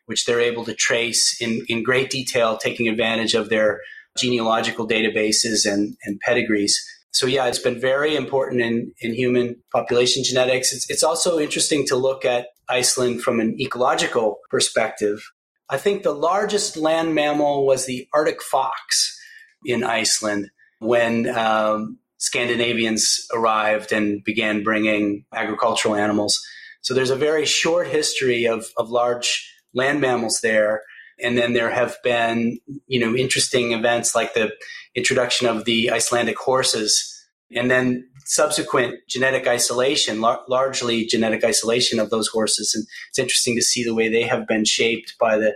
which 0.08 0.26
they're 0.26 0.42
able 0.42 0.66
to 0.66 0.74
trace 0.74 1.40
in, 1.40 1.64
in 1.68 1.84
great 1.84 2.10
detail, 2.10 2.58
taking 2.58 2.88
advantage 2.88 3.36
of 3.36 3.50
their 3.50 3.82
genealogical 4.18 4.88
databases 4.88 5.72
and, 5.72 5.96
and 6.06 6.20
pedigrees 6.22 6.84
so 7.16 7.28
yeah, 7.28 7.46
it's 7.46 7.60
been 7.60 7.80
very 7.80 8.14
important 8.14 8.62
in, 8.62 8.92
in 9.00 9.14
human 9.14 9.56
population 9.72 10.22
genetics. 10.22 10.74
It's, 10.74 10.90
it's 10.90 11.02
also 11.02 11.40
interesting 11.40 11.88
to 11.88 11.96
look 11.96 12.26
at 12.26 12.48
Iceland 12.68 13.22
from 13.22 13.40
an 13.40 13.56
ecological 13.58 14.40
perspective. 14.50 15.24
I 15.70 15.78
think 15.78 16.04
the 16.04 16.12
largest 16.12 16.76
land 16.76 17.16
mammal 17.16 17.66
was 17.66 17.86
the 17.86 18.06
Arctic 18.14 18.44
fox 18.44 19.18
in 19.64 19.82
Iceland 19.86 20.50
when 20.80 21.30
um, 21.30 22.00
Scandinavians 22.18 23.26
arrived 23.34 23.94
and 23.94 24.22
began 24.26 24.62
bringing 24.62 25.24
agricultural 25.34 25.96
animals. 25.96 26.38
So 26.82 26.94
there's 26.94 27.12
a 27.12 27.16
very 27.16 27.46
short 27.46 27.88
history 27.88 28.46
of, 28.46 28.66
of 28.76 28.90
large 28.90 29.50
land 29.74 30.02
mammals 30.02 30.42
there. 30.44 30.82
And 31.22 31.38
then 31.38 31.54
there 31.54 31.70
have 31.70 31.98
been, 32.04 32.60
you 32.88 33.00
know, 33.00 33.16
interesting 33.16 33.72
events 33.72 34.16
like 34.16 34.34
the 34.34 34.52
introduction 34.96 35.48
of 35.48 35.66
the 35.66 35.92
Icelandic 35.92 36.38
horses 36.38 37.12
and 37.56 37.70
then 37.70 38.08
subsequent 38.26 38.96
genetic 39.08 39.48
isolation, 39.48 40.20
lar- 40.20 40.42
largely 40.48 41.06
genetic 41.06 41.44
isolation 41.44 42.00
of 42.00 42.10
those 42.10 42.28
horses. 42.28 42.74
And 42.76 42.86
it's 43.10 43.20
interesting 43.20 43.56
to 43.56 43.62
see 43.62 43.84
the 43.84 43.94
way 43.94 44.10
they 44.10 44.24
have 44.24 44.48
been 44.48 44.66
shaped 44.66 45.14
by 45.20 45.38
the 45.38 45.56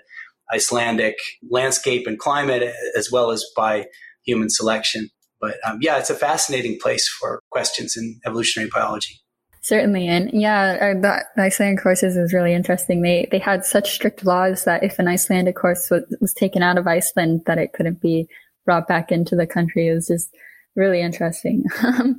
Icelandic 0.54 1.18
landscape 1.50 2.08
and 2.08 2.18
climate, 2.18 2.74
as 2.96 3.12
well 3.12 3.32
as 3.32 3.46
by 3.56 3.88
human 4.24 4.50
selection. 4.50 5.10
But 5.42 5.56
um, 5.66 5.80
yeah, 5.82 5.98
it's 5.98 6.10
a 6.10 6.16
fascinating 6.16 6.80
place 6.80 7.08
for 7.08 7.42
questions 7.50 7.96
in 7.96 8.20
evolutionary 8.26 8.70
biology. 8.74 9.20
Certainly, 9.62 10.08
and 10.08 10.30
yeah, 10.34 10.78
uh, 10.98 11.00
the 11.00 11.42
Icelandic 11.42 11.82
horses 11.82 12.16
is 12.16 12.34
really 12.34 12.54
interesting. 12.54 13.02
They 13.02 13.28
they 13.30 13.40
had 13.40 13.66
such 13.66 13.92
strict 13.92 14.26
laws 14.26 14.64
that 14.64 14.84
if 14.84 15.00
an 15.00 15.08
Icelandic 15.08 15.60
horse 15.60 15.90
was, 15.90 16.04
was 16.22 16.34
taken 16.34 16.64
out 16.64 16.78
of 16.78 16.88
Iceland, 16.88 17.42
that 17.46 17.58
it 17.58 17.74
couldn't 17.74 18.02
be 18.02 18.28
brought 18.66 18.88
back 18.88 19.12
into 19.12 19.36
the 19.36 19.48
country. 19.48 19.88
It 19.90 19.94
was 19.94 20.08
just 20.08 20.30
really 20.76 21.02
interesting. 21.02 21.64
Um, 21.84 22.18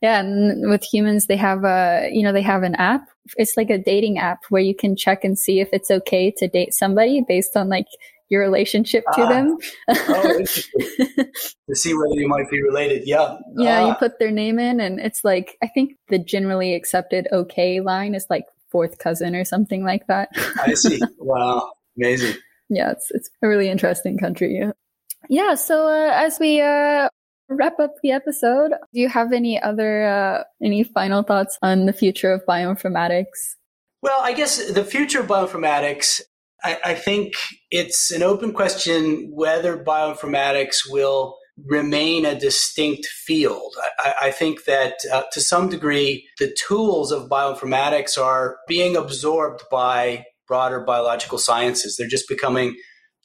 yeah, 0.00 0.20
and 0.20 0.70
with 0.70 0.84
humans, 0.84 1.26
they 1.26 1.36
have 1.36 1.64
a 1.64 2.08
you 2.12 2.22
know 2.22 2.32
they 2.32 2.42
have 2.42 2.62
an 2.62 2.76
app. 2.76 3.08
It's 3.36 3.56
like 3.56 3.68
a 3.68 3.78
dating 3.78 4.18
app 4.18 4.38
where 4.48 4.62
you 4.62 4.74
can 4.74 4.96
check 4.96 5.24
and 5.24 5.36
see 5.36 5.60
if 5.60 5.68
it's 5.72 5.90
okay 5.90 6.30
to 6.38 6.46
date 6.46 6.72
somebody 6.72 7.24
based 7.26 7.56
on 7.56 7.68
like 7.68 7.88
your 8.28 8.42
relationship 8.42 9.04
to 9.14 9.22
ah. 9.22 9.28
them. 9.28 9.58
oh, 9.88 10.44
to 11.68 11.74
see 11.74 11.94
whether 11.94 12.14
you 12.14 12.28
might 12.28 12.50
be 12.50 12.62
related. 12.62 13.02
Yeah. 13.06 13.36
Yeah, 13.56 13.82
ah. 13.82 13.88
you 13.88 13.94
put 13.94 14.18
their 14.18 14.30
name 14.30 14.58
in, 14.58 14.80
and 14.80 15.00
it's 15.00 15.24
like 15.24 15.56
I 15.62 15.68
think 15.68 15.92
the 16.08 16.18
generally 16.18 16.74
accepted 16.74 17.28
okay 17.32 17.80
line 17.80 18.14
is 18.14 18.26
like 18.28 18.44
fourth 18.70 18.98
cousin 18.98 19.34
or 19.34 19.44
something 19.44 19.84
like 19.84 20.06
that. 20.08 20.28
I 20.60 20.74
see. 20.74 21.00
Wow, 21.18 21.72
amazing. 21.96 22.36
Yeah, 22.68 22.92
it's 22.92 23.10
it's 23.10 23.30
a 23.42 23.48
really 23.48 23.68
interesting 23.68 24.18
country. 24.18 24.58
Yeah. 24.58 24.72
Yeah. 25.28 25.54
So 25.54 25.88
uh, 25.88 26.12
as 26.14 26.38
we 26.38 26.60
uh, 26.60 27.08
wrap 27.48 27.80
up 27.80 27.94
the 28.02 28.12
episode, 28.12 28.72
do 28.92 29.00
you 29.00 29.08
have 29.08 29.32
any 29.32 29.60
other 29.60 30.06
uh, 30.06 30.44
any 30.62 30.84
final 30.84 31.22
thoughts 31.22 31.58
on 31.62 31.86
the 31.86 31.92
future 31.92 32.32
of 32.32 32.44
bioinformatics? 32.46 33.56
Well, 34.00 34.20
I 34.22 34.32
guess 34.32 34.70
the 34.70 34.84
future 34.84 35.20
of 35.20 35.26
bioinformatics, 35.26 36.20
I, 36.64 36.78
I 36.84 36.94
think 36.94 37.34
it's 37.70 38.10
an 38.10 38.22
open 38.22 38.52
question 38.52 39.30
whether 39.32 39.82
bioinformatics 39.82 40.90
will 40.90 41.36
remain 41.66 42.24
a 42.24 42.38
distinct 42.38 43.06
field. 43.06 43.74
I, 43.98 44.14
I 44.22 44.30
think 44.30 44.64
that 44.64 44.94
uh, 45.12 45.22
to 45.32 45.40
some 45.40 45.68
degree, 45.68 46.28
the 46.38 46.54
tools 46.66 47.10
of 47.12 47.28
bioinformatics 47.28 48.16
are 48.16 48.58
being 48.68 48.96
absorbed 48.96 49.62
by 49.70 50.24
broader 50.46 50.80
biological 50.80 51.38
sciences. 51.38 51.96
They're 51.96 52.08
just 52.08 52.28
becoming 52.28 52.76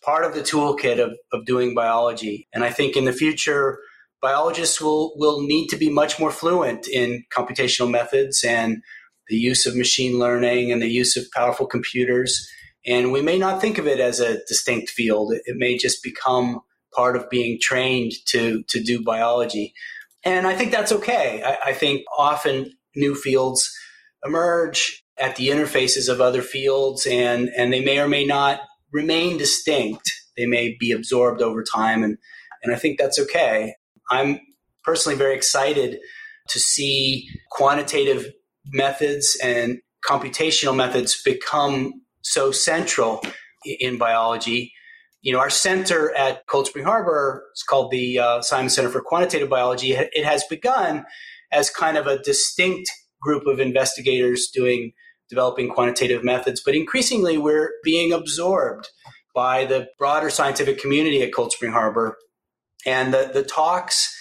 part 0.03 0.25
of 0.25 0.33
the 0.33 0.41
toolkit 0.41 0.99
of, 0.99 1.13
of 1.31 1.45
doing 1.45 1.73
biology. 1.73 2.47
And 2.53 2.63
I 2.63 2.71
think 2.71 2.95
in 2.97 3.05
the 3.05 3.13
future, 3.13 3.79
biologists 4.21 4.81
will, 4.81 5.13
will 5.15 5.41
need 5.41 5.67
to 5.67 5.77
be 5.77 5.89
much 5.89 6.19
more 6.19 6.31
fluent 6.31 6.87
in 6.87 7.23
computational 7.35 7.89
methods 7.89 8.43
and 8.43 8.81
the 9.29 9.37
use 9.37 9.65
of 9.65 9.75
machine 9.75 10.19
learning 10.19 10.71
and 10.71 10.81
the 10.81 10.89
use 10.89 11.15
of 11.15 11.25
powerful 11.33 11.65
computers. 11.65 12.45
And 12.85 13.11
we 13.11 13.21
may 13.21 13.37
not 13.37 13.61
think 13.61 13.77
of 13.77 13.87
it 13.87 13.99
as 13.99 14.19
a 14.19 14.43
distinct 14.45 14.89
field. 14.89 15.33
It 15.33 15.55
may 15.57 15.77
just 15.77 16.03
become 16.03 16.61
part 16.93 17.15
of 17.15 17.29
being 17.29 17.59
trained 17.61 18.11
to, 18.27 18.63
to 18.69 18.83
do 18.83 19.03
biology. 19.03 19.73
And 20.23 20.47
I 20.47 20.55
think 20.55 20.71
that's 20.71 20.91
okay. 20.91 21.41
I, 21.43 21.69
I 21.69 21.73
think 21.73 22.03
often 22.17 22.71
new 22.95 23.15
fields 23.15 23.71
emerge 24.25 25.03
at 25.17 25.35
the 25.35 25.49
interfaces 25.49 26.09
of 26.09 26.21
other 26.21 26.41
fields 26.41 27.05
and, 27.05 27.49
and 27.57 27.71
they 27.71 27.83
may 27.83 27.99
or 27.99 28.07
may 28.07 28.25
not 28.25 28.61
remain 28.91 29.37
distinct. 29.37 30.09
They 30.37 30.45
may 30.45 30.75
be 30.79 30.91
absorbed 30.91 31.41
over 31.41 31.63
time 31.63 32.03
and, 32.03 32.17
and 32.63 32.73
I 32.73 32.77
think 32.77 32.97
that's 32.97 33.19
okay. 33.19 33.75
I'm 34.09 34.39
personally 34.83 35.17
very 35.17 35.35
excited 35.35 35.99
to 36.49 36.59
see 36.59 37.27
quantitative 37.51 38.31
methods 38.71 39.37
and 39.43 39.79
computational 40.07 40.75
methods 40.75 41.21
become 41.23 41.93
so 42.23 42.51
central 42.51 43.23
in 43.65 43.97
biology. 43.97 44.73
You 45.21 45.33
know, 45.33 45.39
our 45.39 45.49
center 45.49 46.13
at 46.15 46.45
Cold 46.47 46.67
Spring 46.67 46.83
Harbor 46.83 47.45
is 47.55 47.63
called 47.63 47.91
the 47.91 48.19
uh, 48.19 48.41
Simons 48.41 48.75
Center 48.75 48.89
for 48.89 49.01
Quantitative 49.01 49.49
Biology. 49.49 49.93
It 49.93 50.25
has 50.25 50.43
begun 50.45 51.05
as 51.51 51.69
kind 51.69 51.97
of 51.97 52.07
a 52.07 52.19
distinct 52.19 52.89
group 53.21 53.47
of 53.47 53.59
investigators 53.59 54.49
doing 54.53 54.91
developing 55.29 55.69
quantitative 55.69 56.23
methods, 56.23 56.62
but 56.63 56.75
increasingly 56.75 57.38
we're 57.38 57.71
being 57.83 58.12
absorbed 58.12 58.89
by 59.34 59.65
the 59.65 59.88
broader 59.97 60.30
scientific 60.30 60.78
community 60.80 61.21
at 61.21 61.34
Cold 61.34 61.51
Spring 61.51 61.71
Harbor 61.71 62.17
and 62.86 63.13
the, 63.13 63.30
the 63.34 63.43
talks, 63.43 64.15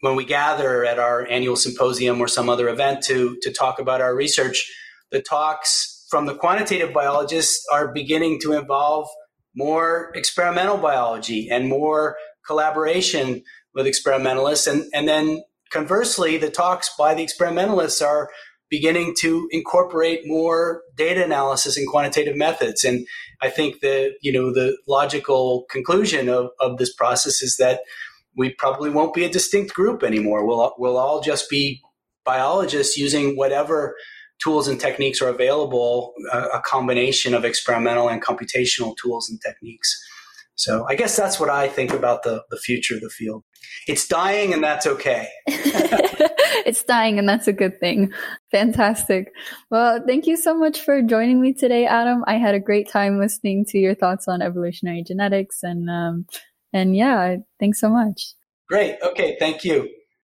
when 0.00 0.16
we 0.16 0.24
gather 0.24 0.84
at 0.84 0.98
our 0.98 1.26
annual 1.26 1.56
symposium 1.56 2.20
or 2.20 2.28
some 2.28 2.48
other 2.48 2.68
event 2.68 3.02
to, 3.04 3.38
to 3.42 3.52
talk 3.52 3.78
about 3.78 4.00
our 4.00 4.14
research, 4.14 4.70
the 5.10 5.22
talks 5.22 5.93
from 6.14 6.26
the 6.26 6.34
quantitative 6.36 6.92
biologists 6.92 7.66
are 7.72 7.92
beginning 7.92 8.38
to 8.40 8.52
involve 8.52 9.08
more 9.56 10.12
experimental 10.14 10.76
biology 10.76 11.48
and 11.50 11.68
more 11.68 12.16
collaboration 12.46 13.42
with 13.74 13.84
experimentalists. 13.84 14.68
And, 14.68 14.84
and 14.94 15.08
then 15.08 15.42
conversely, 15.72 16.36
the 16.36 16.50
talks 16.50 16.88
by 16.96 17.14
the 17.14 17.24
experimentalists 17.24 18.00
are 18.00 18.30
beginning 18.70 19.16
to 19.22 19.48
incorporate 19.50 20.20
more 20.24 20.82
data 20.96 21.24
analysis 21.24 21.76
and 21.76 21.88
quantitative 21.88 22.36
methods. 22.36 22.84
And 22.84 23.08
I 23.42 23.50
think 23.50 23.80
the, 23.80 24.12
you 24.22 24.32
know, 24.32 24.52
the 24.52 24.78
logical 24.86 25.64
conclusion 25.68 26.28
of, 26.28 26.50
of 26.60 26.78
this 26.78 26.94
process 26.94 27.42
is 27.42 27.56
that 27.56 27.80
we 28.36 28.50
probably 28.50 28.90
won't 28.90 29.14
be 29.14 29.24
a 29.24 29.28
distinct 29.28 29.74
group 29.74 30.04
anymore. 30.04 30.46
We'll, 30.46 30.76
we'll 30.78 30.96
all 30.96 31.20
just 31.20 31.50
be 31.50 31.82
biologists 32.24 32.96
using 32.96 33.36
whatever 33.36 33.96
tools 34.42 34.68
and 34.68 34.80
techniques 34.80 35.22
are 35.22 35.28
available, 35.28 36.12
a, 36.32 36.38
a 36.38 36.62
combination 36.62 37.34
of 37.34 37.44
experimental 37.44 38.08
and 38.08 38.22
computational 38.22 38.94
tools 38.96 39.28
and 39.30 39.40
techniques. 39.40 39.96
So 40.56 40.86
I 40.88 40.94
guess 40.94 41.16
that's 41.16 41.40
what 41.40 41.50
I 41.50 41.68
think 41.68 41.92
about 41.92 42.22
the, 42.22 42.44
the 42.50 42.56
future 42.56 42.94
of 42.94 43.00
the 43.00 43.10
field. 43.10 43.44
It's 43.88 44.06
dying 44.06 44.52
and 44.52 44.62
that's 44.62 44.86
okay. 44.86 45.28
it's 45.48 46.84
dying 46.84 47.18
and 47.18 47.28
that's 47.28 47.48
a 47.48 47.52
good 47.52 47.80
thing. 47.80 48.12
Fantastic. 48.52 49.32
Well, 49.70 50.00
thank 50.06 50.26
you 50.26 50.36
so 50.36 50.54
much 50.54 50.80
for 50.80 51.02
joining 51.02 51.40
me 51.40 51.54
today, 51.54 51.86
Adam. 51.86 52.22
I 52.26 52.34
had 52.34 52.54
a 52.54 52.60
great 52.60 52.88
time 52.88 53.18
listening 53.18 53.64
to 53.70 53.78
your 53.78 53.94
thoughts 53.94 54.28
on 54.28 54.42
evolutionary 54.42 55.02
genetics 55.02 55.62
and, 55.62 55.90
um, 55.90 56.26
and 56.72 56.96
yeah, 56.96 57.36
thanks 57.58 57.80
so 57.80 57.88
much. 57.88 58.34
Great. 58.68 58.96
Okay. 59.02 59.36
Thank 59.38 59.64
you. 59.64 59.88